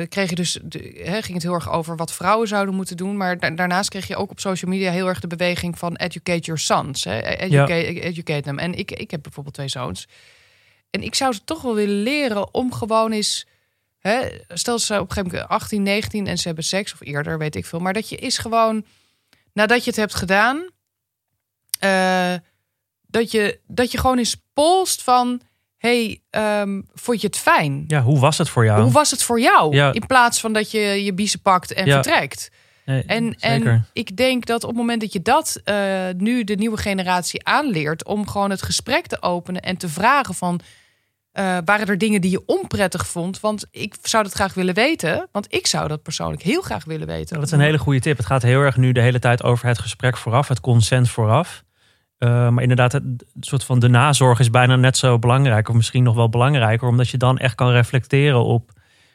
kreeg 0.10 0.30
je 0.30 0.36
dus, 0.36 0.60
de, 0.64 1.02
hè, 1.04 1.22
ging 1.22 1.34
het 1.34 1.44
heel 1.44 1.54
erg 1.54 1.72
over 1.72 1.96
wat 1.96 2.14
vrouwen 2.14 2.48
zouden 2.48 2.76
moeten 2.76 2.98
doen. 2.98 3.18
Maar 3.18 3.40
da 3.40 3.50
daarnaast 3.50 3.90
kreeg 3.90 4.08
je 4.08 4.16
ook 4.16 4.32
op 4.32 4.40
social 4.40 4.72
media 4.72 4.92
heel 4.92 5.08
erg 5.08 5.20
de 5.20 5.28
beweging 5.28 5.78
van 5.78 5.96
educate 5.96 6.42
your 6.42 6.60
sons. 6.60 7.04
Hè? 7.04 7.22
Educate, 7.22 7.94
ja. 7.94 8.02
educate 8.02 8.42
them. 8.42 8.60
En 8.60 8.74
ik, 8.74 8.92
ik 8.92 9.12
heb 9.12 9.22
bijvoorbeeld 9.24 9.56
twee 9.56 9.70
zoons. 9.70 10.08
En 10.94 11.04
ik 11.04 11.16
zou 11.16 11.34
ze 11.34 11.44
toch 11.44 11.62
wel 11.62 11.76
willen 11.76 12.04
leren 12.04 12.54
om 12.54 12.74
gewoon 12.74 13.12
eens. 13.12 13.48
Hè, 14.00 14.28
stel 14.48 14.80
ze 14.80 14.94
op 14.94 15.00
een 15.00 15.12
gegeven 15.12 15.32
moment 15.32 15.50
18, 15.50 15.84
19 15.84 16.28
en 16.28 16.38
ze 16.38 16.48
hebben 16.48 16.64
seks 16.64 16.94
of 16.94 17.02
eerder, 17.02 17.38
weet 17.38 17.56
ik 17.56 17.66
veel. 17.66 17.80
Maar 17.80 17.94
dat 17.94 18.10
je 18.10 18.16
is 18.16 18.38
gewoon, 18.38 18.86
nadat 19.54 19.84
je 19.84 19.90
het 19.90 20.00
hebt 20.00 20.16
gedaan, 20.16 20.70
uh, 21.84 22.34
dat, 23.02 23.32
je, 23.32 23.60
dat 23.68 23.92
je 23.92 23.98
gewoon 23.98 24.18
eens 24.18 24.36
polst 24.54 25.04
van. 25.04 25.42
hey, 25.78 26.22
um, 26.32 26.88
vond 26.94 27.22
je 27.22 27.28
het 27.28 27.38
fijn? 27.38 27.84
Ja, 27.88 28.02
hoe 28.02 28.20
was 28.20 28.38
het 28.38 28.50
voor 28.50 28.66
jou? 28.66 28.82
Hoe 28.82 28.92
was 28.92 29.12
het 29.12 29.24
voor 29.24 29.40
jou? 29.40 29.76
Ja. 29.76 29.94
In 29.94 30.08
plaats 30.08 30.40
van 30.40 30.54
dat 30.54 30.72
je 30.72 30.80
je 30.80 31.14
biezen 31.14 31.42
pakt 31.42 31.74
en 31.74 31.86
ja. 31.86 31.94
vertrekt. 31.94 32.50
Nee, 32.86 33.04
en, 33.04 33.36
en 33.40 33.88
ik 33.94 34.18
denk 34.18 34.46
dat 34.46 34.64
op 34.64 34.70
het 34.70 34.78
moment 34.78 35.02
dat 35.02 35.14
je 35.14 35.22
dat 35.22 35.62
uh, 35.66 36.10
nu 36.18 36.44
de 36.44 36.56
nieuwe 36.56 36.78
generatie 36.78 37.46
aanleert, 37.46 38.06
om 38.06 38.28
gewoon 38.28 38.50
het 38.50 38.62
gesprek 38.62 39.08
te 39.08 39.22
openen 39.22 39.62
en 39.62 39.78
te 39.78 39.90
vragen 39.90 40.36
van 40.36 40.60
uh, 41.34 41.58
waren 41.66 41.88
er 41.88 41.98
dingen 41.98 42.22
die 42.22 42.32
je 42.32 42.44
onprettig 42.46 43.08
vond? 43.08 43.40
Want 43.40 43.66
ik 43.72 43.96
zou 44.02 44.24
dat 44.24 44.34
graag 44.34 44.54
willen 44.54 44.74
weten. 44.74 45.28
Want 45.32 45.54
ik 45.54 45.68
zou 45.68 45.88
dat 45.88 46.04
persoonlijk 46.04 46.42
heel 46.42 46.62
graag 46.62 46.86
willen 46.86 47.08
weten. 47.08 47.36
Dat 47.36 47.46
is 47.46 47.52
een 47.52 47.60
hele 47.60 47.78
goede 47.78 48.00
tip. 48.00 48.18
Het 48.18 48.25
gaat 48.25 48.42
heel 48.42 48.62
erg 48.62 48.78
nu 48.78 48.92
de 48.92 49.02
hele 49.02 49.20
tijd 49.20 49.44
over 49.44 49.68
het 49.68 49.80
gesprek 49.80 50.18
vooraf, 50.18 50.48
het 50.48 50.60
consent 50.60 51.10
vooraf. 51.10 51.63
Uh, 52.20 52.50
maar 52.50 52.62
inderdaad, 52.62 52.92
het 52.92 53.24
soort 53.40 53.63
van 53.63 53.80
de 53.80 53.88
nazorg 53.88 54.40
is 54.40 54.50
bijna 54.50 54.75
net 54.75 54.98
zo 54.98 55.20
belangrijk, 55.20 55.70
of 55.70 55.75
misschien 55.75 56.04
nog 56.04 56.16
wel 56.16 56.30
belangrijker, 56.30 56.88
omdat 56.88 57.10
je 57.10 57.18
dan 57.18 57.38
echt 57.38 57.56
kan 57.56 57.70
reflecteren 57.70 58.44
op 58.44 58.72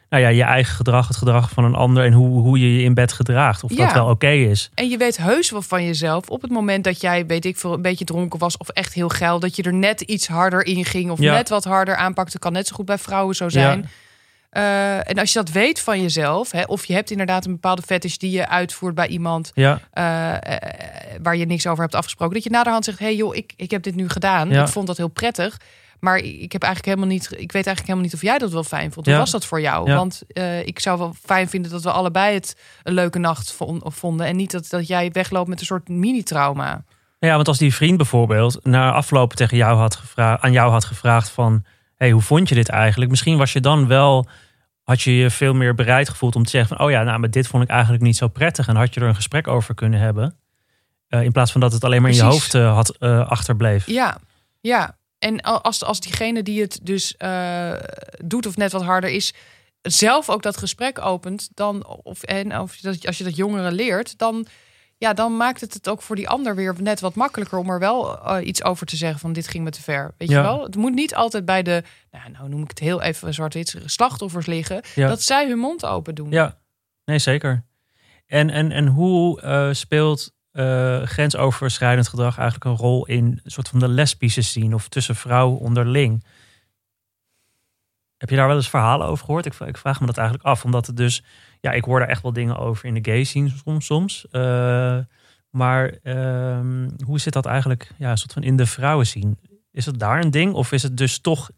nou 0.09 0.23
ja, 0.23 0.29
je 0.29 0.43
eigen 0.43 0.75
gedrag, 0.75 1.09
het 1.09 1.17
gedrag 1.17 1.51
van 1.51 1.65
een 1.65 1.75
ander 1.75 2.05
en 2.05 2.13
hoe, 2.13 2.41
hoe 2.41 2.59
je 2.59 2.77
je 2.77 2.83
in 2.83 2.95
bed 2.95 3.13
gedraagt. 3.13 3.65
Of 3.65 3.71
ja. 3.71 3.85
dat 3.85 3.93
wel 3.95 4.09
oké 4.09 4.31
is. 4.31 4.71
En 4.75 4.89
je 4.89 4.97
weet 4.97 5.17
heus 5.17 5.51
wel 5.51 5.63
van 5.63 5.85
jezelf 5.85 6.29
op 6.29 6.43
het 6.43 6.51
moment 6.51 6.85
dat 6.85 7.01
jij, 7.01 7.27
weet 7.27 7.45
ik 7.45 7.57
veel, 7.57 7.73
een 7.73 7.83
beetje 7.83 8.05
dronken 8.05 8.39
was 8.39 8.57
of 8.57 8.69
echt 8.69 8.95
heel 8.95 9.09
geil, 9.09 9.41
dat 9.41 9.57
je 9.57 9.63
er 9.63 9.75
net 9.75 10.01
iets 10.01 10.29
harder 10.29 10.67
in 10.67 10.85
ging 10.85 11.11
of 11.11 11.21
Ja. 11.21 11.35
net 11.35 11.49
wat 11.49 11.65
harder 11.65 11.97
aanpakte. 11.97 12.39
Kan 12.39 12.53
net 12.53 12.67
zo 12.67 12.75
goed 12.75 12.87
bij 12.87 12.99
vrouwen 12.99 13.35
zo 13.35 13.49
zijn. 13.49 13.91
Uh, 14.53 15.11
en 15.11 15.19
als 15.19 15.33
je 15.33 15.39
dat 15.39 15.51
weet 15.51 15.81
van 15.81 16.03
jezelf, 16.03 16.51
hè, 16.51 16.63
of 16.63 16.85
je 16.85 16.93
hebt 16.95 17.11
inderdaad 17.11 17.45
een 17.45 17.53
bepaalde 17.53 17.83
fetish 17.83 18.17
die 18.17 18.31
je 18.31 18.49
uitvoert 18.49 18.95
bij 18.95 19.07
iemand 19.07 19.51
Ja, 19.55 19.81
uh, 19.95 20.53
uh, 20.53 20.59
waar 21.23 21.37
je 21.37 21.47
niks 21.47 21.67
over 21.67 21.83
hebt 21.83 21.95
afgesproken, 21.95 22.35
dat 22.35 22.45
je 22.45 22.51
naderhand 22.51 22.85
zegt: 22.85 22.99
hey 22.99 23.17
joh, 23.17 23.37
ik, 23.37 23.53
ik 23.57 23.71
heb 23.71 23.83
dit 23.83 23.95
nu 23.95 24.09
gedaan. 24.09 24.49
Ja. 24.49 24.63
Ik 24.63 24.69
vond 24.69 24.87
dat 24.87 24.97
heel 24.97 25.09
prettig. 25.09 25.57
Maar 26.01 26.19
ik 26.19 26.53
heb 26.53 26.63
eigenlijk 26.63 26.95
helemaal 26.95 27.17
niet. 27.17 27.25
Ik 27.25 27.53
weet 27.53 27.67
eigenlijk 27.67 27.81
helemaal 27.81 28.03
niet 28.05 28.15
of 28.15 28.23
jij 28.23 28.39
dat 28.39 28.53
wel 28.53 28.65
fijn 28.65 28.93
vond. 28.93 29.07
Ja. 29.07 29.13
Hoe 29.13 29.21
was 29.21 29.31
dat 29.31 29.47
voor 29.47 29.61
jou? 29.61 29.89
Ja. 29.91 29.97
Want 29.97 30.23
uh, 30.33 30.67
ik 30.67 30.79
zou 30.79 30.99
wel 30.99 31.15
fijn 31.25 31.49
vinden 31.49 31.71
dat 31.71 31.83
we 31.83 31.91
allebei 31.91 32.35
het 32.35 32.57
een 32.83 32.95
leuke 32.95 33.19
nacht 33.19 33.53
vond- 33.53 33.83
vonden. 33.95 34.27
En 34.27 34.37
niet 34.37 34.51
dat, 34.51 34.69
dat 34.69 34.87
jij 34.87 35.11
wegloopt 35.11 35.49
met 35.49 35.61
een 35.61 35.67
soort 35.67 35.89
mini-trauma. 35.89 36.85
ja, 37.19 37.35
want 37.35 37.49
als 37.49 37.59
die 37.59 37.75
vriend 37.75 37.97
bijvoorbeeld 37.97 38.65
na 38.65 38.93
aflopen 38.93 39.37
tegen 39.37 39.57
jou 39.57 39.79
had 39.79 39.97
gevraagd, 39.97 40.43
aan 40.43 40.53
jou 40.53 40.71
had 40.71 40.85
gevraagd 40.85 41.31
van, 41.31 41.65
hey, 41.97 42.11
hoe 42.11 42.23
vond 42.23 42.49
je 42.49 42.55
dit 42.55 42.69
eigenlijk? 42.69 43.11
Misschien 43.11 43.39
was 43.39 43.53
je 43.53 43.61
dan 43.61 43.87
wel, 43.87 44.27
had 44.83 45.03
je 45.03 45.17
je 45.17 45.31
veel 45.31 45.55
meer 45.55 45.75
bereid 45.75 46.09
gevoeld 46.09 46.37
om 46.37 46.45
te 46.45 46.51
zeggen 46.51 46.77
van, 46.77 46.87
oh 46.87 46.93
ja, 46.93 47.03
nou, 47.03 47.19
maar 47.19 47.31
dit 47.31 47.47
vond 47.47 47.63
ik 47.63 47.69
eigenlijk 47.69 48.03
niet 48.03 48.17
zo 48.17 48.29
prettig. 48.29 48.69
En 48.69 48.77
had 48.77 48.95
je 48.95 49.01
er 49.01 49.07
een 49.09 49.15
gesprek 49.15 49.47
over 49.49 49.75
kunnen 49.75 50.01
hebben. 50.01 50.37
Uh, 51.09 51.23
in 51.23 51.33
plaats 51.33 51.53
van 51.53 51.61
dat 51.61 51.73
het 51.73 51.85
alleen 51.85 52.03
maar 52.03 52.11
in 52.11 52.17
je 52.17 52.23
hoofd 52.23 52.55
uh, 52.55 52.75
had 52.75 53.01
achterbleef. 53.01 53.87
Ja, 53.87 54.19
ja. 54.61 54.97
En 55.19 55.41
als, 55.41 55.85
als 55.85 56.01
diegene 56.01 56.43
die 56.43 56.61
het 56.61 56.79
dus 56.83 57.15
uh, 57.19 57.73
doet 58.25 58.47
of 58.47 58.57
net 58.57 58.73
wat 58.73 58.83
harder 58.83 59.11
is, 59.11 59.33
zelf 59.83 60.31
ook 60.31 60.43
dat 60.43 60.57
gesprek 60.57 60.99
opent, 61.01 61.49
dan, 61.55 61.87
of, 61.87 62.23
en 62.23 62.59
of 62.61 62.77
dat, 62.77 63.07
als 63.07 63.19
je 63.19 63.25
dat 63.25 63.37
jongeren 63.37 63.73
leert, 63.73 64.19
dan, 64.19 64.47
ja, 64.97 65.13
dan 65.13 65.37
maakt 65.37 65.61
het 65.61 65.75
het 65.75 65.89
ook 65.89 66.03
voor 66.03 66.17
die 66.17 66.29
ander 66.29 66.55
weer 66.55 66.75
net 66.79 67.01
wat 67.01 67.15
makkelijker 67.15 67.59
om 67.59 67.71
er 67.71 67.79
wel 67.79 68.27
uh, 68.39 68.47
iets 68.47 68.63
over 68.65 68.87
te 68.87 68.97
zeggen 68.97 69.21
van 69.21 69.33
dit 69.33 69.49
ging 69.49 69.65
me 69.65 69.71
te 69.71 69.83
ver. 69.83 70.15
Weet 70.19 70.29
Ja. 70.29 70.37
je 70.37 70.43
wel? 70.43 70.63
Het 70.63 70.77
moet 70.77 70.95
niet 70.95 71.15
altijd 71.15 71.45
bij 71.45 71.63
de, 71.63 71.83
nou, 72.11 72.31
nou 72.31 72.49
noem 72.49 72.63
ik 72.63 72.69
het 72.69 72.79
heel 72.79 73.03
even 73.03 73.35
zwart-wit, 73.35 73.75
slachtoffers 73.85 74.47
liggen, 74.47 74.81
Ja. 74.95 75.09
dat 75.09 75.23
zij 75.23 75.49
hun 75.49 75.59
mond 75.59 75.85
open 75.87 76.15
doen. 76.15 76.31
Ja, 76.31 76.59
nee, 77.05 77.19
zeker. 77.19 77.65
En, 78.27 78.51
en, 78.51 78.73
en 78.73 78.87
hoe 78.87 79.43
uh, 79.43 79.69
speelt 79.73 80.33
uh, 80.59 81.03
grensoverschrijdend 81.03 82.09
gedrag 82.09 82.39
eigenlijk 82.39 82.71
een 82.71 82.87
rol 82.87 83.07
in 83.07 83.41
een 83.45 83.51
soort 83.51 83.69
van 83.69 83.79
de 83.79 83.89
lesbische 83.89 84.43
scene 84.43 84.75
of 84.75 84.89
tussen 84.89 85.15
vrouwen 85.15 85.59
onderling? 85.59 86.25
Heb 88.17 88.31
je 88.31 88.37
daar 88.37 88.47
wel 88.47 88.57
eens 88.57 88.69
verhalen 88.69 89.07
over 89.07 89.25
gehoord? 89.25 89.47
Ik, 89.47 89.77
vraag 89.77 90.01
me 90.01 90.07
dat 90.07 90.17
eigenlijk 90.17 90.49
af, 90.49 90.65
omdat 90.65 90.87
het 90.87 90.97
dus, 90.97 91.25
ja, 91.61 91.73
ik 91.73 91.85
hoor 91.85 91.99
daar 91.99 92.09
echt 92.09 92.23
wel 92.23 92.33
dingen 92.33 92.59
over 92.59 92.85
in 92.85 92.95
de 92.95 93.11
gay 93.11 93.25
scene 93.25 93.53
soms. 93.65 93.87
soms. 93.87 94.27
Uh, 94.33 94.99
maar 95.51 95.95
uh, 96.03 96.87
hoe 97.05 97.21
zit 97.21 97.33
dat 97.33 97.47
eigenlijk, 97.47 97.91
ja, 97.99 98.17
soort 98.17 98.33
van 98.33 98.43
in 98.43 98.57
de 98.57 98.67
vrouwen 98.67 99.07
scene? 99.07 99.37
Is 99.73 99.87
het 99.87 99.99
daar 99.99 100.25
een 100.25 100.31
ding, 100.31 100.53
of 100.53 100.73
is 100.73 100.83
het 100.83 100.97
dus 100.97 101.19
toch 101.19 101.51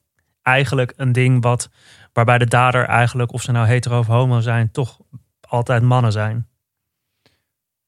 eigenlijk 0.42 0.92
een 0.96 1.12
ding 1.12 1.42
wat, 1.42 1.70
waarbij 2.12 2.38
de 2.38 2.46
dader 2.46 2.84
eigenlijk, 2.84 3.32
of 3.32 3.42
ze 3.42 3.52
nou 3.52 3.66
hetero 3.66 3.98
of 3.98 4.06
homo 4.06 4.40
zijn, 4.40 4.70
toch 4.70 4.98
altijd 5.40 5.82
mannen 5.82 6.12
zijn? 6.12 6.49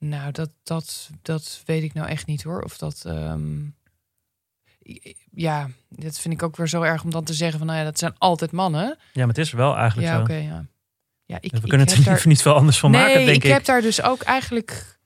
Nou, 0.03 0.33
dat, 0.33 0.51
dat, 0.63 1.11
dat 1.23 1.63
weet 1.67 1.83
ik 1.83 1.93
nou 1.93 2.09
echt 2.09 2.27
niet 2.27 2.43
hoor. 2.43 2.63
Of 2.63 2.79
dat. 2.79 3.05
Um... 3.07 3.75
Ja, 5.31 5.71
dat 5.89 6.19
vind 6.19 6.35
ik 6.35 6.43
ook 6.43 6.57
weer 6.57 6.69
zo 6.69 6.83
erg 6.83 7.05
om 7.05 7.11
dan 7.11 7.25
te 7.25 7.35
zeggen 7.35 7.59
van 7.59 7.67
nou 7.67 7.79
ja, 7.79 7.85
dat 7.85 7.99
zijn 7.99 8.15
altijd 8.19 8.53
mannen. 8.53 8.99
Ja, 9.13 9.21
maar 9.21 9.29
het 9.29 9.39
is 9.39 9.53
wel 9.53 9.77
eigenlijk 9.77 10.09
ja, 10.09 10.17
zo. 10.17 10.23
oké, 10.23 10.35
ja. 10.35 10.67
ja 11.25 11.39
ik, 11.41 11.53
we 11.53 11.61
kunnen 11.61 11.87
het 11.87 11.97
er 11.97 12.05
daar... 12.05 12.23
niet 12.25 12.43
veel 12.43 12.55
anders 12.55 12.79
van 12.79 12.91
nee, 12.91 13.01
maken, 13.01 13.25
denk 13.25 13.37
ik. 13.37 13.45
ik 13.45 13.51
heb 13.51 13.65
daar 13.65 13.83
dus 13.83 14.03
ook 14.03 14.23
eigenlijk. 14.23 14.99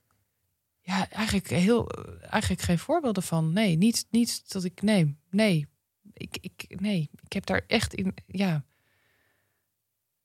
Ja, 0.80 1.10
eigenlijk 1.10 1.48
heel. 1.48 1.88
Eigenlijk 2.20 2.62
geen 2.62 2.78
voorbeelden 2.78 3.22
van. 3.22 3.52
Nee, 3.52 3.76
niet, 3.76 4.06
niet 4.10 4.52
dat 4.52 4.64
ik. 4.64 4.82
Nee, 4.82 5.16
nee. 5.30 5.66
Ik, 6.12 6.38
ik, 6.40 6.80
nee, 6.80 7.10
ik 7.22 7.32
heb 7.32 7.46
daar 7.46 7.62
echt 7.66 7.94
in. 7.94 8.14
Ja. 8.26 8.64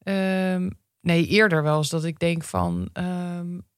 Um, 0.04 0.80
nee, 1.02 1.28
eerder 1.28 1.64
wel 1.64 1.78
eens 1.78 1.90
dat 1.90 2.04
ik 2.04 2.20
denk 2.20 2.44
van. 2.44 2.90
Um, 2.94 3.70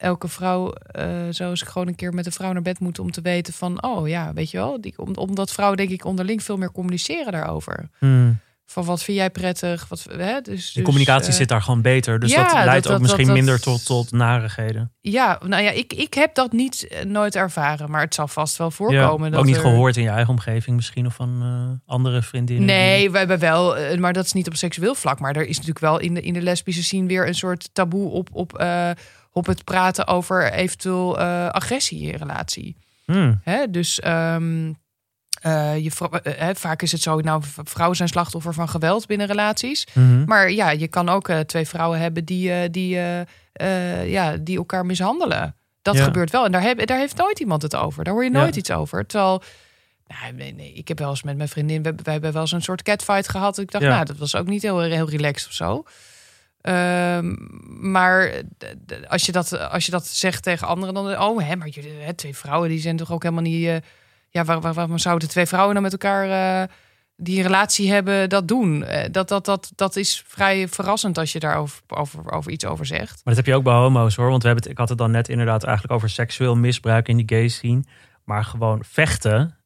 elke 0.00 0.28
vrouw 0.28 0.72
uh, 0.98 1.04
zou 1.30 1.50
eens 1.50 1.62
gewoon 1.62 1.88
een 1.88 1.94
keer 1.94 2.14
met 2.14 2.26
een 2.26 2.32
vrouw 2.32 2.52
naar 2.52 2.62
bed 2.62 2.80
moeten 2.80 3.02
om 3.02 3.10
te 3.10 3.20
weten 3.20 3.52
van, 3.52 3.82
oh 3.82 4.08
ja, 4.08 4.32
weet 4.32 4.50
je 4.50 4.56
wel, 4.56 4.80
die, 4.80 4.94
om, 4.96 5.14
omdat 5.14 5.52
vrouwen 5.52 5.76
denk 5.76 5.90
ik 5.90 6.04
onderling 6.04 6.42
veel 6.42 6.56
meer 6.56 6.72
communiceren 6.72 7.32
daarover. 7.32 7.88
Hmm. 7.98 8.38
Van 8.64 8.84
wat 8.84 9.02
vind 9.02 9.16
jij 9.16 9.30
prettig? 9.30 9.88
Wat, 9.88 10.06
hè? 10.16 10.40
Dus, 10.40 10.72
de 10.72 10.82
communicatie 10.82 11.24
dus, 11.24 11.32
uh, 11.32 11.36
zit 11.36 11.48
daar 11.48 11.62
gewoon 11.62 11.82
beter. 11.82 12.20
Dus 12.20 12.30
ja, 12.30 12.42
dat 12.42 12.52
leidt 12.52 12.72
dat, 12.72 12.84
ook 12.84 12.90
dat, 12.90 13.00
misschien 13.00 13.26
dat, 13.26 13.34
minder 13.34 13.60
tot, 13.60 13.86
tot 13.86 14.12
narigheden. 14.12 14.92
Ja, 15.00 15.40
nou 15.46 15.62
ja, 15.62 15.70
ik, 15.70 15.92
ik 15.92 16.14
heb 16.14 16.34
dat 16.34 16.52
niet 16.52 16.88
uh, 16.90 17.02
nooit 17.02 17.36
ervaren, 17.36 17.90
maar 17.90 18.00
het 18.00 18.14
zal 18.14 18.28
vast 18.28 18.56
wel 18.56 18.70
voorkomen. 18.70 19.24
Ja, 19.24 19.30
dat 19.30 19.40
ook 19.40 19.46
niet 19.46 19.56
er... 19.56 19.60
gehoord 19.60 19.96
in 19.96 20.02
je 20.02 20.08
eigen 20.08 20.30
omgeving 20.30 20.76
misschien 20.76 21.06
of 21.06 21.14
van 21.14 21.40
uh, 21.42 21.92
andere 21.94 22.22
vriendinnen? 22.22 22.66
Nee, 22.66 23.00
die... 23.00 23.10
we 23.10 23.18
hebben 23.18 23.38
wel, 23.38 23.76
eh, 23.76 23.98
maar 23.98 24.12
dat 24.12 24.24
is 24.24 24.32
niet 24.32 24.46
op 24.46 24.54
seksueel 24.54 24.94
vlak. 24.94 25.20
Maar 25.20 25.36
er 25.36 25.46
is 25.46 25.56
natuurlijk 25.56 25.78
wel 25.78 25.98
in 25.98 26.14
de, 26.14 26.20
in 26.20 26.32
de 26.32 26.42
lesbische 26.42 26.82
scene 26.82 27.06
weer 27.06 27.26
een 27.26 27.34
soort 27.34 27.70
taboe 27.72 28.10
op, 28.10 28.28
op 28.32 28.60
uh, 28.60 28.90
op 29.32 29.46
het 29.46 29.64
praten 29.64 30.06
over 30.06 30.52
eventueel 30.52 31.20
uh, 31.20 31.48
agressie 31.48 32.12
in 32.12 32.18
relatie. 32.18 32.76
Hmm. 33.04 33.40
Hè? 33.42 33.70
Dus, 33.70 34.00
um, 34.06 34.78
Eh, 35.40 35.78
je, 35.78 35.90
eh, 36.22 36.48
eh, 36.48 36.56
vaak 36.56 36.82
is 36.82 36.92
het 36.92 37.00
zo, 37.00 37.20
nou, 37.20 37.42
vrouwen 37.64 37.96
zijn 37.96 38.08
slachtoffer 38.08 38.54
van 38.54 38.68
geweld 38.68 39.06
binnen 39.06 39.26
relaties. 39.26 39.86
Mhm. 39.94 40.24
Maar 40.24 40.50
ja, 40.50 40.70
je 40.70 40.88
kan 40.88 41.08
ook 41.08 41.28
eh, 41.28 41.38
twee 41.38 41.66
vrouwen 41.68 41.98
hebben 41.98 42.24
die, 42.24 42.52
eh, 42.52 42.68
die, 42.70 42.96
eh, 42.96 43.20
eh, 43.52 44.10
ja, 44.10 44.36
die 44.36 44.56
elkaar 44.56 44.86
mishandelen. 44.86 45.56
Dat 45.82 45.96
Ja. 45.96 46.04
gebeurt 46.04 46.30
wel. 46.30 46.44
En 46.44 46.52
daar, 46.52 46.62
heb, 46.62 46.86
daar 46.86 46.98
heeft 46.98 47.16
nooit 47.16 47.38
iemand 47.40 47.62
het 47.62 47.76
over. 47.76 48.04
Daar 48.04 48.12
hoor 48.14 48.24
je 48.24 48.30
Ja. 48.30 48.38
nooit 48.40 48.56
iets 48.56 48.70
over. 48.70 49.06
Terwijl, 49.06 49.42
nou, 50.06 50.32
nee, 50.32 50.54
nee, 50.54 50.72
ik 50.72 50.88
heb 50.88 50.98
wel 50.98 51.10
eens 51.10 51.22
met 51.22 51.36
mijn 51.36 51.48
vriendin, 51.48 51.82
we, 51.82 51.94
wij 52.02 52.12
hebben 52.12 52.32
wel 52.32 52.42
eens 52.42 52.52
een 52.52 52.62
soort 52.62 52.82
catfight 52.82 53.28
gehad. 53.28 53.58
Ik 53.58 53.70
dacht, 53.70 53.84
Ja. 53.84 53.90
nou, 53.90 54.04
dat 54.04 54.16
was 54.16 54.34
ook 54.36 54.46
niet 54.46 54.62
heel, 54.62 54.80
heel 54.80 55.08
relaxed 55.10 55.48
of 55.48 55.54
zo. 55.54 55.84
Ehm, 56.60 57.34
maar 57.90 58.42
als 59.08 59.26
je, 59.26 59.32
dat, 59.32 59.58
als 59.70 59.84
je 59.84 59.90
dat 59.90 60.06
zegt 60.06 60.42
tegen 60.42 60.66
anderen, 60.66 60.94
dan 60.94 61.18
oh, 61.18 61.42
hè, 61.42 61.56
maar 61.56 61.68
jullie, 61.68 61.92
hè, 61.92 62.14
twee 62.14 62.36
vrouwen 62.36 62.68
die 62.68 62.80
zijn 62.80 62.96
toch 62.96 63.12
ook 63.12 63.22
helemaal 63.22 63.44
niet. 63.44 63.66
eh, 63.66 63.76
ja, 64.28 64.44
waar, 64.44 64.60
waar, 64.60 64.74
waarom 64.74 64.98
zouden 64.98 65.28
twee 65.28 65.46
vrouwen 65.46 65.74
dan 65.74 65.82
met 65.82 65.92
elkaar 65.92 66.30
eh, 66.30 66.68
die 67.16 67.36
een 67.36 67.42
relatie 67.42 67.92
hebben 67.92 68.28
dat 68.28 68.48
doen? 68.48 68.84
Eh, 68.84 69.08
dat, 69.10 69.28
dat, 69.28 69.44
dat, 69.44 69.72
dat 69.74 69.96
is 69.96 70.24
vrij 70.26 70.68
verrassend 70.68 71.18
als 71.18 71.32
je 71.32 71.38
daarover 71.38 71.82
over, 71.88 72.32
over 72.32 72.50
iets 72.52 72.64
over 72.64 72.86
zegt. 72.86 73.10
Maar 73.24 73.34
dat 73.34 73.36
heb 73.36 73.46
je 73.46 73.54
ook 73.54 73.64
bij 73.64 73.74
homo's 73.74 74.16
hoor. 74.16 74.30
Want 74.30 74.42
we 74.42 74.48
hebben 74.48 74.64
het, 74.64 74.72
ik 74.72 74.78
had 74.78 74.88
het 74.88 74.98
dan 74.98 75.10
net 75.10 75.28
inderdaad 75.28 75.64
eigenlijk 75.64 75.94
over 75.94 76.10
seksueel 76.10 76.56
misbruik 76.56 77.08
in 77.08 77.16
die 77.16 77.28
gay 77.28 77.48
scene. 77.48 77.84
Maar 78.24 78.44
gewoon 78.44 78.84
vechten. 78.84 79.56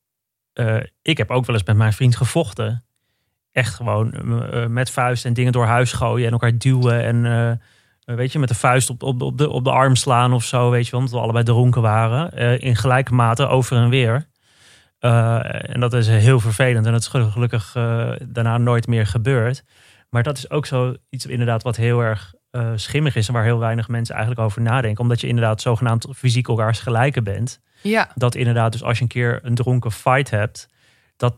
Ik 1.02 1.16
heb 1.16 1.30
ook 1.30 1.46
wel 1.46 1.56
eens 1.56 1.64
met 1.64 1.76
mijn 1.76 1.92
vriend 1.92 2.16
gevochten. 2.16 2.84
Echt 3.54 3.74
gewoon 3.74 4.12
eh, 4.12 4.62
eh, 4.62 4.68
met 4.68 4.90
vuist 4.90 5.24
en 5.24 5.32
dingen 5.32 5.52
door 5.52 5.66
huis 5.66 5.92
gooien 5.92 6.26
en 6.26 6.32
elkaar 6.32 6.58
duwen. 6.58 7.04
En 7.04 7.26
eh, 8.04 8.16
weet 8.16 8.32
je, 8.32 8.38
met 8.38 8.48
de 8.48 8.54
vuist 8.54 8.90
op, 8.90 9.02
op, 9.02 9.22
op, 9.22 9.38
de, 9.38 9.50
op 9.50 9.64
de 9.64 9.70
arm 9.70 9.96
slaan 9.96 10.32
of 10.32 10.44
zo. 10.44 10.70
Weet 10.70 10.86
je 10.86 10.96
omdat 10.96 11.12
we 11.12 11.18
allebei 11.18 11.44
dronken 11.44 11.82
waren. 11.82 12.60
In 12.60 12.76
gelijke 12.76 13.14
mate 13.14 13.46
over 13.46 13.76
en 13.76 13.88
weer. 13.88 14.28
En 14.98 15.80
dat 15.80 15.92
is 15.92 16.08
heel 16.08 16.40
vervelend. 16.40 16.86
En 16.86 16.92
dat 16.92 17.00
is 17.00 17.08
gelukkig 17.08 17.72
daarna 18.28 18.58
nooit 18.58 18.86
meer 18.86 19.06
gebeurd. 19.06 19.64
Maar 20.10 20.22
dat 20.22 20.38
is 20.38 20.50
ook 20.50 20.66
zo 20.66 20.94
iets 21.10 21.26
inderdaad 21.26 21.62
wat 21.62 21.76
heel 21.76 22.00
erg 22.00 22.34
schimmig 22.74 23.16
is. 23.16 23.28
En 23.28 23.34
waar 23.34 23.44
heel 23.44 23.58
weinig 23.58 23.88
mensen 23.88 24.14
eigenlijk 24.14 24.46
over 24.46 24.62
nadenken. 24.62 25.02
Omdat 25.02 25.20
je 25.20 25.26
inderdaad 25.26 25.60
zogenaamd 25.60 26.06
fysiek 26.16 26.48
elkaars 26.48 26.80
gelijken 26.80 27.24
bent. 27.24 27.60
Ja, 27.82 28.10
Dat 28.14 28.34
inderdaad 28.34 28.72
dus 28.72 28.82
als 28.82 28.96
je 28.96 29.02
een 29.02 29.08
keer 29.08 29.40
een 29.42 29.54
dronken 29.54 29.92
fight 29.92 30.30
hebt. 30.30 30.68
Dat 31.16 31.34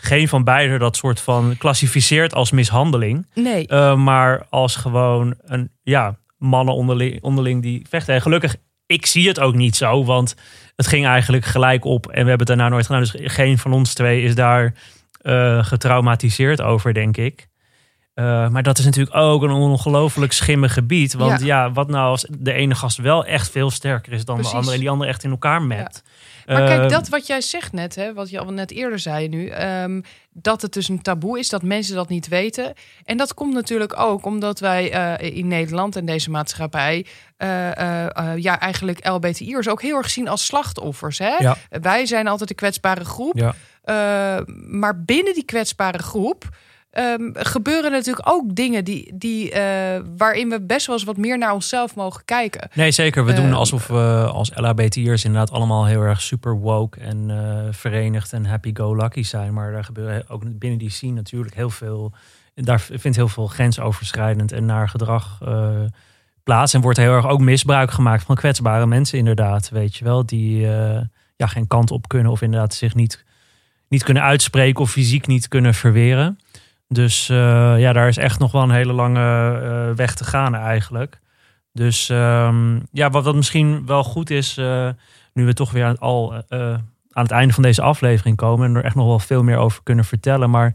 geen 0.00 0.28
van 0.28 0.44
beiden 0.44 0.78
dat 0.78 0.96
soort 0.96 1.20
van 1.20 1.54
klassificeert 1.58 2.34
als 2.34 2.50
mishandeling. 2.50 3.26
nee. 3.34 3.66
Eh, 3.66 3.96
maar 3.96 4.46
als 4.48 4.76
gewoon 4.76 5.34
een 5.44 5.70
ja, 5.82 6.18
mannen 6.38 6.74
onderling, 6.74 7.22
onderling 7.22 7.62
die 7.62 7.86
vechten. 7.88 8.14
En 8.14 8.22
gelukkig, 8.22 8.56
ik 8.86 9.06
zie 9.06 9.28
het 9.28 9.40
ook 9.40 9.54
niet 9.54 9.76
zo, 9.76 10.04
want 10.04 10.34
het 10.76 10.86
ging 10.86 11.06
eigenlijk 11.06 11.44
gelijk 11.44 11.84
op 11.84 12.06
en 12.06 12.10
we 12.10 12.28
hebben 12.28 12.38
het 12.38 12.46
daarna 12.46 12.68
nooit 12.68 12.86
gedaan. 12.86 13.00
Dus 13.00 13.14
geen 13.16 13.58
van 13.58 13.72
ons 13.72 13.94
twee 13.94 14.22
is 14.22 14.34
daar 14.34 14.74
eh, 15.22 15.64
getraumatiseerd 15.64 16.62
over, 16.62 16.94
denk 16.94 17.16
ik. 17.16 17.48
Eh, 18.20 18.48
maar 18.48 18.62
dat 18.62 18.78
is 18.78 18.84
natuurlijk 18.84 19.16
ook 19.16 19.42
een 19.42 19.50
ongelooflijk 19.50 20.32
schimmig 20.32 20.72
gebied. 20.72 21.14
Want 21.14 21.40
ja. 21.42 21.72
wat 21.72 21.88
nou 21.88 22.08
als 22.08 22.26
de 22.38 22.52
ene 22.52 22.74
gast 22.74 22.96
wel 22.96 23.24
echt 23.24 23.50
veel 23.50 23.70
sterker 23.70 24.12
is 24.12 24.24
dan 24.24 24.34
Precies. 24.34 24.52
de 24.52 24.58
andere 24.58 24.74
en 24.74 24.80
die 24.80 24.90
andere 24.90 25.10
echt 25.10 25.24
in 25.24 25.30
elkaar 25.30 25.62
mept. 25.62 26.02
Maar 26.46 26.62
Eh, 26.62 26.66
kijk, 26.66 26.90
dat 26.90 27.08
wat 27.08 27.26
jij 27.26 27.40
zegt 27.40 27.72
net, 27.72 27.94
hè, 27.94 28.14
wat 28.14 28.30
je 28.30 28.38
al 28.38 28.52
net 28.52 28.70
eerder 28.70 28.98
zei 28.98 29.28
nu, 29.28 29.46
ehm, 29.46 30.00
dat 30.32 30.62
het 30.62 30.72
dus 30.72 30.88
een 30.88 31.02
taboe 31.02 31.38
is, 31.38 31.48
dat 31.48 31.62
mensen 31.62 31.94
dat 31.94 32.08
niet 32.08 32.28
weten. 32.28 32.72
En 33.04 33.16
dat 33.16 33.34
komt 33.34 33.54
natuurlijk 33.54 34.00
ook 34.00 34.24
omdat 34.24 34.60
wij 34.60 34.92
eh, 34.92 35.36
in 35.36 35.48
Nederland 35.48 35.96
en 35.96 36.04
deze 36.04 36.30
maatschappij, 36.30 37.06
eh, 37.36 37.46
ja, 38.36 38.60
eigenlijk 38.60 39.08
LBTI'ers 39.08 39.68
ook 39.68 39.82
heel 39.82 39.96
erg 39.96 40.10
zien 40.10 40.28
als 40.28 40.46
slachtoffers. 40.46 41.18
Hè? 41.18 41.36
Ja. 41.38 41.56
Wij 41.68 42.06
zijn 42.06 42.28
altijd 42.28 42.48
de 42.48 42.54
kwetsbare 42.54 43.04
groep. 43.04 43.36
Ja. 43.36 43.54
Maar 44.66 45.02
binnen 45.04 45.34
die 45.34 45.44
kwetsbare 45.44 45.98
groep 45.98 46.48
ehm, 46.90 47.30
gebeuren 47.32 47.90
natuurlijk 47.90 48.28
ook 48.28 48.54
dingen 48.54 48.84
die, 48.84 49.12
die, 49.14 49.50
eh, 49.50 50.00
waarin 50.16 50.48
we 50.48 50.60
best 50.62 50.86
wel 50.86 50.96
eens 50.96 51.04
wat 51.04 51.16
meer 51.16 51.38
naar 51.38 51.52
onszelf 51.52 51.94
mogen 51.94 52.24
kijken. 52.24 52.68
Nee, 52.74 52.90
zeker. 52.90 53.24
We 53.24 53.32
doen 53.32 53.44
Ehm, 53.44 53.54
alsof 53.54 53.86
we 53.86 54.28
als 54.32 54.50
LHBT'ers 54.54 55.24
inderdaad 55.24 55.50
allemaal 55.50 55.86
heel 55.86 56.02
erg 56.02 56.20
super 56.20 56.58
woke 56.58 57.00
en 57.00 57.30
eh, 57.30 57.72
verenigd 57.72 58.32
en 58.32 58.46
happy-go-lucky 58.46 59.22
zijn. 59.22 59.54
Maar 59.54 59.72
daar 59.72 59.84
gebeuren 59.84 60.24
ook 60.28 60.58
binnen 60.58 60.78
die 60.78 60.90
scene 60.90 61.12
natuurlijk 61.12 61.54
heel 61.54 61.70
veel. 61.70 62.12
Daar 62.54 62.80
vindt 62.80 63.16
heel 63.16 63.28
veel 63.28 63.46
grensoverschrijdend 63.46 64.52
en 64.52 64.64
naar 64.64 64.88
gedrag 64.88 65.38
eh, 65.44 65.70
plaats. 66.42 66.74
En 66.74 66.80
wordt 66.80 66.98
heel 66.98 67.12
erg 67.14 67.26
ook 67.26 67.40
misbruik 67.40 67.90
gemaakt 67.90 68.22
van 68.22 68.34
kwetsbare 68.34 68.86
mensen, 68.86 69.18
inderdaad. 69.18 69.68
Weet 69.68 69.96
je 69.96 70.04
wel, 70.04 70.26
die 70.26 70.60
ja, 71.40 71.46
geen 71.46 71.66
kant 71.66 71.90
op 71.90 72.08
kunnen 72.08 72.32
of 72.32 72.42
inderdaad 72.42 72.74
zich 72.74 72.94
niet, 72.94 73.24
niet 73.88 74.02
kunnen 74.02 74.22
uitspreken 74.22 74.80
of 74.80 74.90
fysiek 74.90 75.26
niet 75.26 75.48
kunnen 75.48 75.74
verweren. 75.74 76.38
Dus 76.92 77.28
eh, 77.28 77.74
ja, 77.78 77.92
daar 77.92 78.08
is 78.08 78.16
echt 78.16 78.38
nog 78.38 78.52
wel 78.52 78.62
een 78.62 78.70
hele 78.70 78.92
lange 78.92 79.58
eh, 79.60 79.96
weg 79.96 80.14
te 80.14 80.24
gaan 80.24 80.54
eigenlijk. 80.54 81.20
Dus 81.72 82.08
ehm, 82.08 82.80
ja, 82.92 83.10
wat, 83.10 83.24
wat 83.24 83.34
misschien 83.34 83.86
wel 83.86 84.04
goed 84.04 84.30
is, 84.30 84.56
eh, 84.56 84.88
nu 85.32 85.44
we 85.44 85.52
toch 85.52 85.70
weer 85.70 85.84
aan 85.84 85.98
al, 85.98 86.34
aan 87.10 87.22
het 87.22 87.30
einde 87.30 87.54
van 87.54 87.62
deze 87.62 87.82
aflevering 87.82 88.36
komen 88.36 88.68
en 88.68 88.74
er 88.74 88.84
echt 88.84 88.94
nog 88.94 89.06
wel 89.06 89.18
veel 89.18 89.42
meer 89.42 89.56
over 89.56 89.82
kunnen 89.82 90.04
vertellen. 90.04 90.50
Maar 90.50 90.74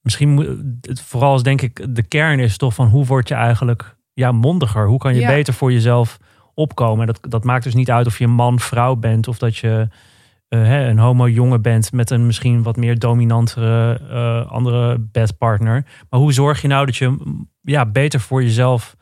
misschien 0.00 0.28
moet 0.28 0.48
het 0.80 1.00
vooral 1.00 1.34
is 1.34 1.42
denk 1.42 1.62
ik 1.62 1.94
de 1.94 2.02
kern 2.02 2.38
is 2.38 2.56
toch 2.56 2.74
van 2.74 2.88
hoe 2.88 3.04
word 3.04 3.28
je 3.28 3.34
eigenlijk 3.34 3.96
ja, 4.12 4.32
mondiger? 4.32 4.86
Hoe 4.86 4.98
kan 4.98 5.14
je 5.14 5.20
Ja. 5.20 5.28
beter 5.28 5.54
voor 5.54 5.72
jezelf 5.72 6.18
opkomen? 6.54 7.00
En 7.00 7.06
dat, 7.06 7.30
dat 7.32 7.44
maakt 7.44 7.64
dus 7.64 7.74
niet 7.74 7.90
uit 7.90 8.06
of 8.06 8.18
je 8.18 8.26
man, 8.26 8.60
vrouw 8.60 8.94
bent 8.94 9.28
of 9.28 9.38
dat 9.38 9.56
je 9.56 9.88
hè, 10.48 10.88
een 10.88 10.98
homo 10.98 11.28
jongen 11.28 11.62
bent 11.62 11.92
met 11.92 12.10
een 12.10 12.26
misschien 12.26 12.62
wat 12.62 12.76
meer 12.76 12.98
dominantere 12.98 14.00
eh, 14.10 14.50
andere 14.52 14.98
bedpartner. 14.98 15.86
Maar 16.10 16.20
hoe 16.20 16.32
zorg 16.32 16.62
je 16.62 16.68
nou 16.68 16.86
dat 16.86 16.96
je 16.96 17.08
mm, 17.08 17.50
ja, 17.62 17.86
beter 17.86 18.20
voor 18.20 18.42
jezelf 18.42 18.96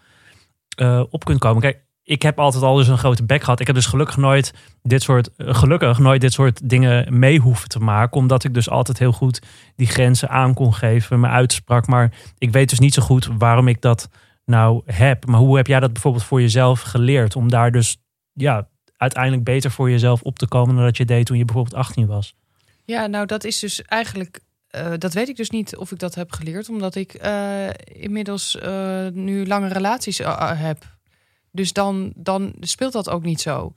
eh, 0.76 1.02
op 1.11 1.24
kunt 1.24 1.38
komen? 1.38 1.62
Kijk, 1.62 1.85
ik 2.02 2.22
heb 2.22 2.38
altijd 2.38 2.62
al 2.62 2.76
dus 2.76 2.88
een 2.88 2.98
grote 2.98 3.24
bek 3.24 3.42
gehad. 3.42 3.61
Ik 3.61 3.66
heb 3.66 3.76
dus 3.76 3.87
gelukkig 3.87 4.16
nooit 4.16 4.54
dit 4.83 5.02
soort, 5.02 5.37
eh, 5.37 5.54
gelukkig 5.54 5.98
nooit 5.98 6.20
dit 6.20 6.33
soort 6.33 6.68
dingen 6.68 7.18
mee 7.18 7.38
hoeven 7.38 7.68
te 7.68 7.78
maken. 7.78 8.16
Omdat 8.16 8.44
ik 8.44 8.54
dus 8.54 8.70
altijd 8.70 8.98
heel 8.98 9.12
goed 9.12 9.42
die 9.76 9.87
grenzen 9.87 10.28
aan 10.28 10.54
kon 10.54 10.74
geven, 10.74 11.20
me 11.20 11.28
uitsprak. 11.28 11.87
Maar 11.87 12.12
ik 12.38 12.50
weet 12.50 12.68
dus 12.68 12.78
niet 12.78 12.94
zo 12.94 13.02
goed 13.02 13.28
waarom 13.38 13.68
ik 13.68 13.80
dat 13.80 14.09
nou 14.44 14.83
heb. 14.85 15.26
Maar 15.26 15.40
hoe 15.40 15.57
heb 15.57 15.66
jij 15.66 15.80
dat 15.80 15.92
bijvoorbeeld 15.92 16.24
voor 16.24 16.40
jezelf 16.40 16.80
geleerd? 16.80 17.37
Om 17.37 17.50
daar 17.50 17.72
dus 17.72 17.96
ja, 18.33 18.68
uiteindelijk 18.96 19.44
beter 19.44 19.70
voor 19.70 19.90
jezelf 19.90 20.22
op 20.22 20.38
te 20.38 20.48
komen 20.48 20.74
dan 20.74 20.85
dat 20.85 20.96
je 20.96 21.04
deed 21.04 21.26
toen 21.26 21.38
je 21.38 21.44
bijvoorbeeld 21.44 21.76
18 21.76 22.07
was. 22.07 22.35
Ja, 22.85 23.07
nou 23.07 23.26
dat 23.26 23.44
is 23.44 23.59
dus 23.59 23.83
eigenlijk, 23.83 24.40
eh, 24.68 24.92
dat 24.98 25.12
weet 25.12 25.28
ik 25.28 25.37
dus 25.37 25.50
niet 25.50 25.76
of 25.76 25.92
ik 25.92 25.98
dat 25.98 26.14
heb 26.14 26.33
geleerd, 26.33 26.68
omdat 26.68 26.94
ik 26.94 27.14
eh, 27.14 27.68
inmiddels 27.85 28.59
eh, 28.59 29.07
nu 29.12 29.46
lange 29.46 29.68
relaties 29.68 30.18
heb. 30.38 30.92
Dus 31.50 31.72
dan, 31.72 32.12
dan 32.16 32.54
speelt 32.61 32.92
dat 32.92 33.11
ook 33.11 33.22
niet 33.22 33.40
zo. 33.40 33.72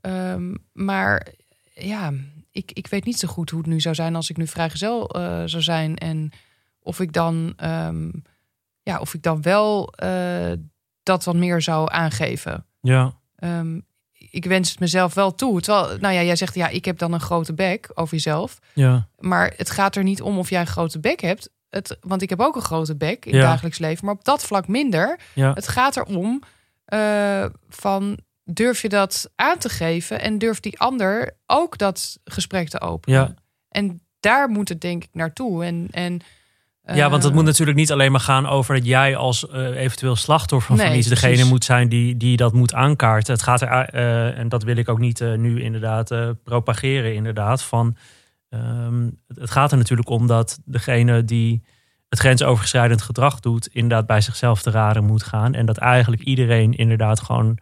Ehm, 0.00 0.54
maar 0.72 1.26
ja, 1.74 2.12
ik, 2.50 2.72
ik 2.72 2.86
weet 2.86 3.04
niet 3.04 3.18
zo 3.18 3.28
goed 3.28 3.50
hoe 3.50 3.60
het 3.60 3.68
nu 3.68 3.80
zou 3.80 3.94
zijn 3.94 4.16
als 4.16 4.30
ik 4.30 4.36
nu 4.36 4.46
vrijgezel 4.46 5.10
zou 5.44 5.62
zijn. 5.62 5.96
En 5.96 6.30
of 6.80 7.00
ik 7.00 7.12
dan, 7.12 7.52
ehm, 7.56 8.10
ja, 8.82 8.98
of 8.98 9.14
ik 9.14 9.22
dan 9.22 9.42
wel 9.42 9.94
dat 11.02 11.24
wat 11.24 11.36
meer 11.36 11.62
zou 11.62 11.88
aangeven. 11.90 12.66
Ja, 12.80 13.20
Ehm, 13.40 13.80
ik 14.30 14.44
wens 14.44 14.70
het 14.70 14.80
mezelf 14.80 15.14
wel 15.14 15.34
toe. 15.34 15.60
Terwijl, 15.60 15.98
nou 15.98 16.14
ja, 16.14 16.22
jij 16.22 16.36
zegt 16.36 16.54
ja, 16.54 16.68
ik 16.68 16.84
heb 16.84 16.98
dan 16.98 17.12
een 17.12 17.20
grote 17.20 17.54
bek 17.54 17.90
over 17.94 18.14
jezelf. 18.14 18.58
ja, 18.74 19.08
Maar 19.18 19.52
het 19.56 19.70
gaat 19.70 19.96
er 19.96 20.02
niet 20.02 20.22
om 20.22 20.38
of 20.38 20.50
jij 20.50 20.60
een 20.60 20.66
grote 20.66 20.98
bek 21.00 21.20
hebt. 21.20 21.50
Het, 21.68 21.96
want 22.00 22.22
ik 22.22 22.28
heb 22.30 22.40
ook 22.40 22.56
een 22.56 22.62
grote 22.62 22.96
bek 22.96 23.24
in 23.24 23.32
Ja. 23.32 23.38
het 23.38 23.46
dagelijks 23.48 23.78
leven. 23.78 24.04
Maar 24.04 24.14
op 24.14 24.24
dat 24.24 24.44
vlak 24.44 24.68
minder. 24.68 25.18
ja. 25.34 25.52
Het 25.52 25.68
gaat 25.68 25.96
erom 25.96 26.42
eh, 26.84 27.44
van 27.68 28.18
durf 28.44 28.82
je 28.82 28.88
dat 28.88 29.30
aan 29.36 29.58
te 29.58 29.68
geven. 29.68 30.20
En 30.20 30.38
durft 30.38 30.62
die 30.62 30.78
ander 30.78 31.36
ook 31.46 31.78
dat 31.78 32.18
gesprek 32.24 32.68
te 32.68 32.80
openen. 32.80 33.20
Ja. 33.20 33.34
En 33.68 34.00
daar 34.20 34.48
moet 34.48 34.68
het 34.68 34.80
denk 34.80 35.04
ik 35.04 35.10
naartoe. 35.12 35.64
En, 35.64 35.88
en, 35.90 36.20
Ja, 36.94 37.10
want 37.10 37.22
het 37.22 37.32
moet 37.34 37.44
natuurlijk 37.44 37.78
niet 37.78 37.92
alleen 37.92 38.10
maar 38.12 38.20
gaan 38.20 38.46
over 38.46 38.74
dat 38.74 38.86
jij 38.86 39.16
als 39.16 39.48
eh, 39.48 39.76
eventueel 39.80 40.16
slachtoffer 40.16 40.76
van 40.76 40.86
Nee, 40.86 40.98
iets 40.98 41.08
degene 41.08 41.32
precies. 41.32 41.50
moet 41.50 41.64
zijn 41.64 41.88
die, 41.88 42.16
die 42.16 42.36
dat 42.36 42.52
moet 42.52 42.74
aankaarten. 42.74 43.32
Het 43.32 43.42
gaat 43.42 43.60
er, 43.60 43.68
eh, 43.88 44.38
en 44.38 44.48
dat 44.48 44.62
wil 44.62 44.76
ik 44.76 44.88
ook 44.88 44.98
niet 44.98 45.20
eh, 45.20 45.34
nu 45.34 45.62
inderdaad 45.62 46.14
propageren, 46.44 47.14
inderdaad. 47.14 47.62
Van, 47.62 47.96
ehm, 48.48 49.02
het- 49.28 49.38
het 49.40 49.50
gaat 49.50 49.72
er 49.72 49.78
natuurlijk 49.78 50.08
om 50.08 50.26
dat 50.26 50.58
degene 50.64 51.24
die 51.24 51.62
het 52.08 52.18
grensoverschrijdend 52.18 53.02
gedrag 53.02 53.40
doet, 53.40 53.66
inderdaad 53.66 54.06
bij 54.06 54.20
zichzelf 54.20 54.62
te 54.62 54.70
raden 54.70 55.04
moet 55.04 55.22
gaan. 55.22 55.54
En 55.54 55.66
dat 55.66 55.76
eigenlijk 55.76 56.22
iedereen 56.22 56.72
inderdaad 56.72 57.20
gewoon 57.20 57.58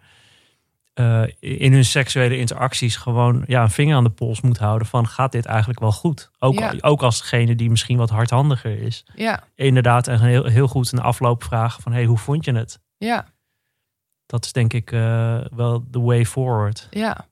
eh, 0.98 1.22
in 1.38 1.72
hun 1.72 1.84
seksuele 1.84 2.36
interacties 2.38 2.96
gewoon 2.96 3.44
ja, 3.46 3.62
een 3.62 3.70
vinger 3.70 3.96
aan 3.96 4.04
de 4.04 4.10
pols 4.10 4.40
moet 4.40 4.58
houden 4.58 4.86
van 4.86 5.06
gaat 5.06 5.32
dit 5.32 5.46
eigenlijk 5.46 5.80
wel 5.80 5.92
goed? 5.92 6.30
Ook, 6.38 6.54
Ja. 6.58 6.74
ook 6.80 7.02
als 7.02 7.18
degene 7.20 7.54
die 7.54 7.70
misschien 7.70 7.96
wat 7.98 8.10
hardhandiger 8.10 8.82
is 8.82 9.04
Ja, 9.14 9.44
inderdaad 9.54 10.06
een 10.06 10.20
heel, 10.20 10.44
heel 10.44 10.68
goed 10.68 10.92
een 10.92 10.98
afloopvraag 11.00 11.80
van 11.80 11.92
hey, 11.92 12.04
hoe 12.04 12.18
vond 12.18 12.44
je 12.44 12.52
het? 12.52 12.78
ja, 12.96 13.26
Dat 14.26 14.44
is 14.44 14.52
denk 14.52 14.72
ik 14.72 14.92
eh, 14.92 15.40
wel 15.50 15.84
de 15.90 16.00
way 16.00 16.24
forward. 16.26 16.86
ja. 16.90 17.26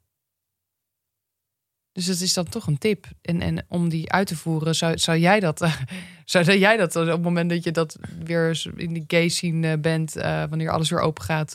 Dus 1.93 2.07
dat 2.07 2.21
is 2.21 2.35
dan 2.35 2.45
toch 2.45 2.67
een 2.67 2.79
tip. 2.79 3.07
En, 3.23 3.41
en 3.41 3.65
om 3.69 3.89
die 3.89 4.13
uit 4.13 4.27
te 4.27 4.37
voeren, 4.37 4.75
zou, 4.75 4.99
zou 4.99 5.19
jij 5.19 5.41
dat, 5.41 5.61
eh, 5.61 5.73
zou 6.25 6.59
jij 6.59 6.77
dat 6.77 6.97
op 6.97 7.07
het 7.07 7.23
moment 7.23 7.51
dat 7.51 7.65
je 7.65 7.71
dat 7.71 7.99
weer 8.25 8.67
in 8.77 8.93
die 8.93 9.05
gay 9.07 9.29
scene 9.29 9.71
eh, 9.73 9.79
bent, 9.81 10.13
wanneer 10.49 10.71
alles 10.71 10.91
weer 10.91 11.01
open 11.01 11.25
gaat, 11.25 11.53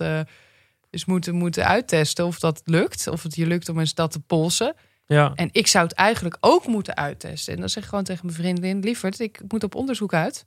dus 0.92 1.06
moeten, 1.06 1.36
moeten 1.36 1.66
uittesten 1.68 2.26
of 2.26 2.40
dat 2.40 2.62
lukt, 2.66 3.08
of 3.08 3.24
het 3.24 3.36
je 3.36 3.48
lukt 3.48 3.70
om 3.70 3.80
eens 3.80 3.94
dat 3.94 4.12
te 4.12 4.20
polsen. 4.20 4.76
Ja, 5.06 5.32
En 5.36 5.50
ik 5.52 5.68
zou 5.68 5.84
het 5.88 5.94
eigenlijk 5.94 6.38
ook 6.40 6.68
moeten 6.68 6.96
uittesten. 6.96 7.54
En 7.54 7.60
dan 7.60 7.70
zeg 7.70 7.84
ik 7.84 7.90
gewoon 7.90 8.04
tegen 8.04 8.26
mijn 8.26 8.38
vriendin, 8.38 8.80
lieverd, 8.80 9.20
ik 9.20 9.42
moet 9.48 9.64
op 9.64 9.76
onderzoek 9.76 10.14
uit. 10.14 10.46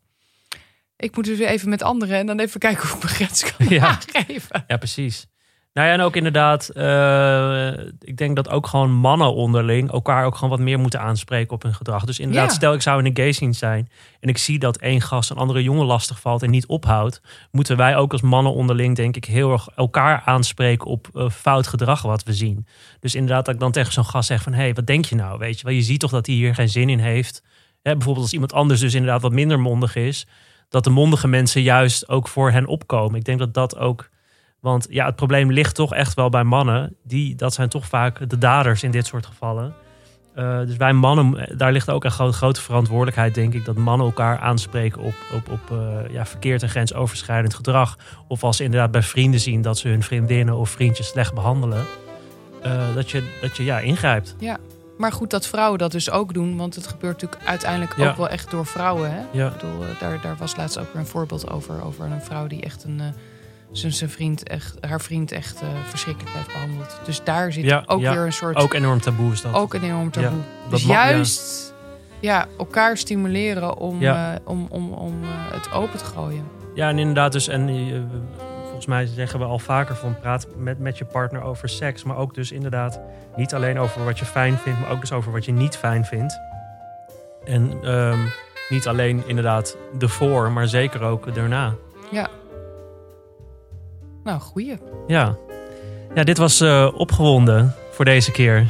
Ik 0.97 1.17
moet 1.17 1.25
dus 1.25 1.39
weer 1.39 1.47
even 1.49 1.69
met 1.69 1.83
anderen 1.83 2.17
en 2.19 2.27
dan 2.27 2.39
even 2.39 2.61
kijken 2.61 2.87
hoe 2.89 2.97
ik 2.97 3.03
mijn 3.03 3.15
grens 3.15 3.53
kan 3.57 3.69
Ja. 3.69 3.87
aangeven. 4.15 4.65
ja, 4.67 4.77
precies. 4.77 5.27
Nou 5.75 5.87
ja, 5.89 5.93
en 5.95 6.01
ook 6.01 6.17
inderdaad, 6.17 6.69
eh, 6.69 7.69
ik 8.01 8.17
denk 8.17 8.37
dat 8.37 8.49
ook 8.49 8.67
gewoon 8.67 8.91
mannen 8.93 9.35
onderling 9.35 9.91
elkaar 9.93 10.25
ook 10.25 10.35
gewoon 10.35 10.51
wat 10.51 10.59
meer 10.59 10.79
moeten 10.79 11.01
aanspreken 11.01 11.55
op 11.55 11.63
hun 11.63 11.75
gedrag. 11.75 12.05
Dus 12.05 12.19
inderdaad, 12.19 12.49
Ja. 12.51 12.55
stel 12.55 12.73
ik 12.75 12.83
zou 12.83 12.99
in 12.99 13.07
een 13.07 13.17
gay 13.17 13.33
scene 13.33 13.53
zijn 13.53 13.89
en 14.21 14.29
ik 14.29 14.39
zie 14.39 14.59
dat 14.59 14.77
één 14.77 15.01
gast 15.01 15.31
een 15.31 15.37
andere 15.37 15.63
jongen 15.63 15.87
lastig 15.87 16.21
valt 16.21 16.43
en 16.43 16.51
niet 16.51 16.67
ophoudt, 16.67 17.21
moeten 17.51 17.77
wij 17.77 17.97
ook 17.97 18.13
als 18.13 18.21
mannen 18.21 18.53
onderling, 18.53 18.97
denk 18.97 19.17
ik, 19.17 19.25
heel 19.25 19.53
erg 19.53 19.69
elkaar 19.77 20.23
aanspreken 20.25 20.87
op 20.87 21.09
eh, 21.15 21.31
fout 21.31 21.67
gedrag 21.67 22.03
wat 22.03 22.23
we 22.23 22.33
zien. 22.33 22.67
Dus 23.01 23.15
inderdaad, 23.15 23.45
dat 23.45 23.55
ik 23.55 23.61
dan 23.61 23.73
tegen 23.73 23.93
zo'n 23.93 24.05
gast 24.05 24.27
zeg 24.27 24.43
van, 24.43 24.53
hé, 24.53 24.63
hey, 24.63 24.75
wat 24.75 24.87
denk 24.87 25.05
je 25.05 25.15
nou? 25.15 25.39
Weet 25.39 25.59
je 25.59 25.65
wel, 25.65 25.75
je 25.75 25.83
ziet 25.83 26.01
toch 26.01 26.11
dat 26.11 26.27
hij 26.27 26.35
hier 26.35 26.55
geen 26.55 26.69
zin 26.69 26.89
in 26.89 26.99
heeft. 26.99 27.43
Hè, 27.83 27.93
bijvoorbeeld 27.93 28.25
als 28.25 28.33
iemand 28.35 28.53
anders 28.53 28.81
dus 28.81 28.95
inderdaad 28.95 29.23
wat 29.23 29.33
minder 29.33 29.61
mondig 29.61 29.97
is, 29.97 30.27
dat 30.69 30.85
de 30.85 30.91
mondige 30.91 31.29
mensen 31.29 31.63
juist 31.63 32.09
ook 32.09 32.29
voor 32.29 32.51
hen 32.51 32.67
opkomen. 32.67 33.19
Ik 33.19 33.25
denk 33.25 33.39
dat 33.39 33.55
dat 33.55 33.79
ook 33.79 34.13
want 34.65 34.87
ja, 34.91 35.07
het 35.07 35.17
probleem 35.17 35.53
ligt 35.53 35.75
toch 35.75 35.95
echt 35.95 36.15
wel 36.15 36.29
bij 36.29 36.45
mannen. 36.45 36.97
Die, 37.03 37.35
dat 37.35 37.55
zijn 37.55 37.69
toch 37.69 37.87
vaak 37.87 38.29
de 38.31 38.39
daders 38.39 38.83
in 38.83 38.91
dit 38.91 39.07
soort 39.07 39.27
gevallen. 39.27 39.75
Eh, 40.35 40.59
dus 40.59 40.77
wij 40.77 40.93
mannen, 40.93 41.57
daar 41.59 41.73
ligt 41.73 41.91
ook 41.91 42.05
een 42.05 42.11
gro- 42.11 42.33
grote 42.33 42.61
verantwoordelijkheid, 42.61 43.35
denk 43.35 43.55
ik. 43.55 43.65
Dat 43.65 43.77
mannen 43.77 44.07
elkaar 44.07 44.39
aanspreken 44.39 45.01
op, 45.03 45.15
op, 45.33 45.51
op 45.51 45.71
eh, 45.79 46.13
ja, 46.13 46.27
verkeerd 46.27 46.63
en 46.63 46.69
grensoverschrijdend 46.69 47.55
gedrag. 47.55 47.99
Of 48.29 48.45
als 48.45 48.57
ze 48.57 48.65
inderdaad 48.65 48.91
bij 48.91 49.03
vrienden 49.03 49.41
zien 49.41 49.63
dat 49.63 49.79
ze 49.79 49.89
hun 49.89 50.03
vriendinnen 50.03 50.57
of 50.57 50.71
vriendjes 50.71 51.07
slecht 51.07 51.35
behandelen. 51.35 51.85
eh, 52.63 52.95
dat 52.95 53.11
je, 53.11 53.39
dat 53.41 53.57
je 53.57 53.65
ja, 53.65 53.79
ingrijpt. 53.79 54.37
Maar 54.99 55.13
goed 55.13 55.31
dat 55.31 55.47
vrouwen 55.47 55.79
dat 55.79 55.93
dus 55.93 56.11
ook 56.11 56.35
doen, 56.35 56.57
want 56.57 56.75
het 56.75 56.87
gebeurt 56.87 57.23
natuurlijk 57.23 57.49
uiteindelijk 57.51 57.97
Ja. 57.97 58.09
ook 58.11 58.17
wel 58.17 58.29
echt 58.29 58.51
door 58.51 58.67
vrouwen. 58.67 59.11
Hè? 59.13 59.21
Ja, 59.33 59.47
Ik 59.47 59.53
bedoel, 59.53 59.83
eh, 59.83 60.01
daar, 60.01 60.21
daar 60.21 60.37
was 60.37 60.57
laatst 60.57 60.79
ook 60.79 60.93
weer 60.93 61.03
een 61.03 61.09
voorbeeld 61.09 61.51
over. 61.51 61.83
Over 61.85 62.05
een 62.05 62.21
vrouw 62.23 62.47
die 62.47 62.63
echt 62.63 62.85
een, 62.85 63.01
eh, 63.01 63.07
zijn, 63.79 63.93
zijn 63.93 64.11
vriend 64.11 64.49
echt, 64.49 64.75
haar 64.81 65.01
vriend 65.01 65.33
echt 65.33 65.61
eh, 65.61 65.69
verschrikkelijk 65.89 66.35
heeft 66.37 66.53
behandeld. 66.53 67.01
Dus 67.05 67.25
daar 67.25 67.53
zit 67.53 67.65
Ja, 67.65 67.83
ook 67.87 68.01
ja. 68.01 68.13
weer 68.15 68.25
een 68.25 68.33
soort. 68.33 68.57
ook 68.57 68.75
enorm 68.75 69.01
taboe 69.01 69.33
is 69.33 69.41
dat. 69.41 69.55
ook 69.55 69.75
een 69.75 69.83
enorm 69.83 70.11
taboe. 70.11 70.39
dus 70.71 70.85
mag- 70.85 70.97
ja. 70.97 71.11
juist 71.11 71.75
ja. 72.21 72.47
elkaar 72.59 72.97
stimuleren 72.97 73.77
om, 73.77 74.01
Ja. 74.01 74.35
eh, 74.35 74.41
om, 74.45 74.67
om, 74.71 74.93
om 74.93 75.23
eh, 75.23 75.29
het 75.53 75.73
open 75.73 75.99
te 75.99 76.05
gooien. 76.05 76.45
Ja, 76.75 76.89
en 76.89 76.99
inderdaad, 76.99 77.33
dus 77.33 77.49
en 77.49 77.69
volgens 78.63 78.87
mij 78.87 79.07
zeggen 79.07 79.39
we 79.39 79.45
al 79.45 79.59
vaker 79.59 79.97
van 79.97 80.19
praat 80.21 80.47
met, 80.57 80.79
met 80.79 80.99
je 80.99 81.05
partner 81.05 81.43
over 81.43 81.69
seks, 81.69 82.03
maar 82.05 82.17
ook 82.17 82.35
dus 82.35 82.53
inderdaad 82.53 83.01
niet 83.37 83.55
alleen 83.55 83.79
over 83.79 84.05
wat 84.05 84.19
je 84.19 84.25
fijn 84.25 84.57
vindt, 84.59 84.81
maar 84.81 84.91
ook 84.91 85.01
dus 85.01 85.13
over 85.13 85.33
wat 85.33 85.45
je 85.45 85.53
niet 85.53 85.77
fijn 85.77 86.05
vindt. 86.05 86.39
En 87.45 87.73
ehm, 87.83 88.19
niet 88.69 88.87
alleen 88.89 89.23
inderdaad 89.27 89.77
ervoor, 89.99 90.53
maar 90.53 90.69
zeker 90.69 91.03
ook 91.03 91.35
daarna. 91.35 91.75
Nou, 94.25 94.41
goeie. 94.41 94.79
Ja, 95.07 95.37
ja 96.15 96.25
dit 96.25 96.39
was 96.39 96.61
eh, 96.61 96.89
opgewonden 96.95 97.75
voor 97.93 98.05
deze 98.05 98.31
keer. 98.33 98.67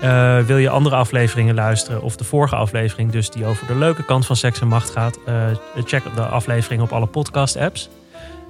Eh, 0.00 0.38
wil 0.38 0.56
je 0.56 0.68
andere 0.68 0.96
afleveringen 0.96 1.54
luisteren 1.54 2.02
of 2.02 2.16
de 2.16 2.24
vorige 2.24 2.56
aflevering, 2.56 3.10
dus 3.10 3.30
die 3.30 3.44
over 3.46 3.66
de 3.66 3.74
leuke 3.74 4.04
kant 4.04 4.26
van 4.26 4.36
seks 4.36 4.60
en 4.60 4.68
macht 4.68 4.90
gaat, 4.90 5.18
eh, 5.26 5.46
check 5.84 6.02
de 6.14 6.22
aflevering 6.26 6.82
op 6.82 6.92
alle 6.92 7.06
podcast-apps. 7.06 7.88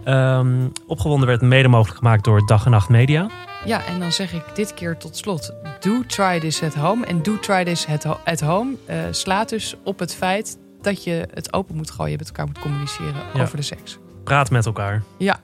Ehm, 0.04 0.68
opgewonden 0.86 1.28
werd 1.28 1.40
mede 1.40 1.68
mogelijk 1.68 1.98
gemaakt 1.98 2.24
door 2.24 2.46
Dag 2.46 2.64
en 2.64 2.70
Nacht 2.70 2.88
Media. 2.88 3.26
Ja, 3.64 3.84
en 3.86 4.00
dan 4.00 4.12
zeg 4.12 4.32
ik 4.32 4.42
dit 4.54 4.74
keer 4.74 4.96
tot 4.96 5.16
slot: 5.16 5.52
do 5.80 6.02
try 6.06 6.40
this 6.40 6.62
at 6.62 6.74
home. 6.74 7.06
En 7.06 7.22
do 7.22 7.38
try 7.38 7.64
this 7.64 7.86
at, 7.88 8.04
ho- 8.04 8.18
at 8.24 8.40
home 8.40 8.72
slaat 9.10 9.48
dus 9.48 9.76
op 9.84 9.98
het 9.98 10.14
feit 10.14 10.58
dat 10.82 11.04
je 11.04 11.28
het 11.34 11.52
open 11.52 11.76
moet 11.76 11.90
gooien, 11.90 12.16
met 12.18 12.26
elkaar 12.26 12.46
moet 12.46 12.58
communiceren 12.58 13.14
Ja. 13.34 13.42
over 13.42 13.56
de 13.56 13.62
seks. 13.62 13.98
Praat 14.24 14.50
met 14.50 14.66
elkaar. 14.66 15.02
Ja, 15.18 15.40